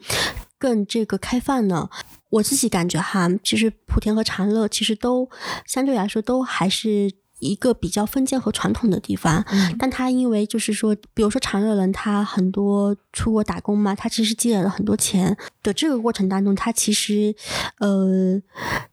[0.59, 1.89] 更这个开放呢？
[2.29, 5.27] 我自己感觉哈，其实莆田和长乐其实都
[5.65, 17.33] 相对来说都还是一个比较封建和传统的地方，嗯但他因为就是说，比如说长乐人，他很多出国打工嘛，他其实积累了很多钱的这个过程当中，他其实
[17.79, 18.39] 呃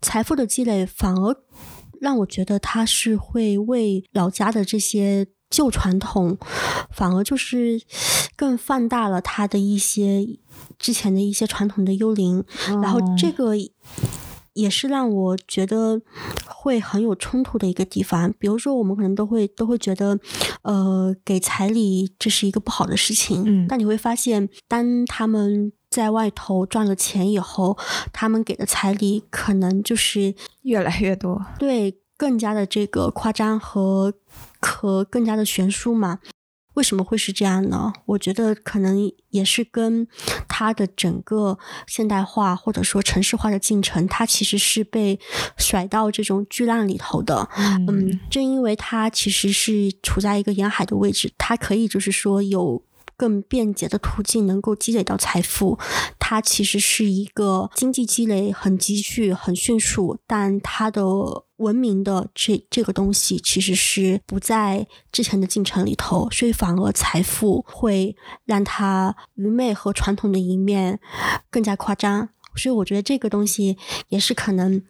[0.00, 1.36] 财富的积累反而
[2.00, 5.26] 让我觉得他是会为老家的这些
[5.56, 6.36] 旧传统，
[6.90, 7.80] 反而就是
[8.36, 10.26] 更放大了他的一些
[10.78, 12.44] 之前的一些传统的幽灵，
[12.82, 13.54] 然后这个
[14.52, 16.02] 也是让我觉得
[16.46, 18.34] 会很有冲突的一个地方。
[18.38, 20.18] 比如说，我们可能都会都会觉得，
[20.60, 23.42] 呃，给彩礼这是一个不好的事情。
[23.46, 27.78] 嗯但你会发现，当他们在外头赚了钱以后，
[28.12, 31.44] 他们给的彩礼可能就是越来越多。
[31.58, 34.14] 对更加的这个夸张和
[34.60, 36.18] 和更加的悬殊嘛。
[36.74, 37.90] 为什么会是这样呢？
[38.04, 40.06] 我觉得可能也是跟
[40.46, 45.18] 它的整个现代化或者说城市化的进程，它其实是被
[45.56, 47.48] 甩到这种巨浪里头的。
[47.56, 52.82] 嗯，正因为它其实是处在一个沿海的位置，它可以就是说有
[53.16, 55.78] 更便捷的途径能够积累到财富。
[56.18, 61.04] 它其实是一个经济积累很急剧、很迅速，但它的
[61.56, 70.98] 文明的这这个东西其实是不在之前的进程里头，所以反而财富会让它愚昧和传统的一面
[71.50, 72.28] 更加夸张。
[72.56, 73.76] 所以我觉得这个东西
[74.08, 74.82] 也是可能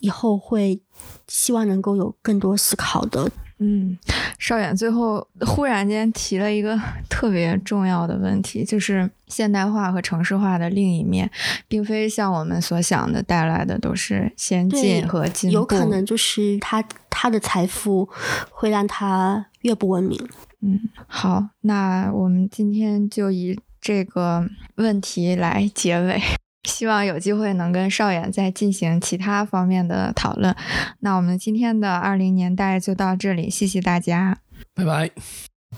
[0.00, 0.82] 以后会
[1.28, 3.30] 希望能够有更多思考的。
[3.58, 3.96] 嗯，
[4.38, 6.78] 邵远最后忽然间提了一个
[7.08, 11.30] 特别重要的问题，就是现代化和城市化的另一面，
[11.66, 18.06] 并非像我们所想的带来的都是先进和进步，有可能就是他他的财富
[18.50, 20.20] 会让他越不文明。
[20.60, 26.20] 嗯，好，那我们今天就以这个问题来结尾。
[26.66, 30.54] 希望有机会能跟邵远再进行其他方面的讨论。
[31.00, 34.36] 那我们今天的二零年代就到这里，谢谢大家，
[34.74, 35.10] 拜拜。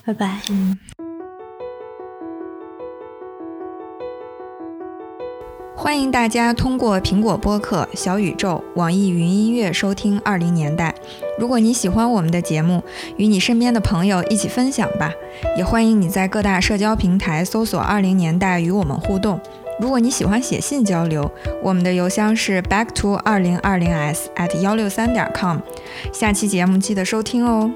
[0.05, 0.41] 拜拜。
[0.51, 0.79] 嗯。
[5.77, 10.93] 欢迎大家通过苹果播客、小宇宙、网易云音乐收听《二零年代》。
[11.39, 12.83] 如果你喜欢我们的节目，
[13.17, 15.13] 与你身边的朋友一起分享吧。
[15.57, 19.41] 也欢迎你在各大社交平台搜索“二零年代”与我们互动。
[19.79, 21.31] 如果你喜欢写信交流，
[21.63, 25.59] 我们的邮箱是 back to 二零二零 s at 幺六三点 com。
[26.13, 27.71] 下期节目记得收听哦。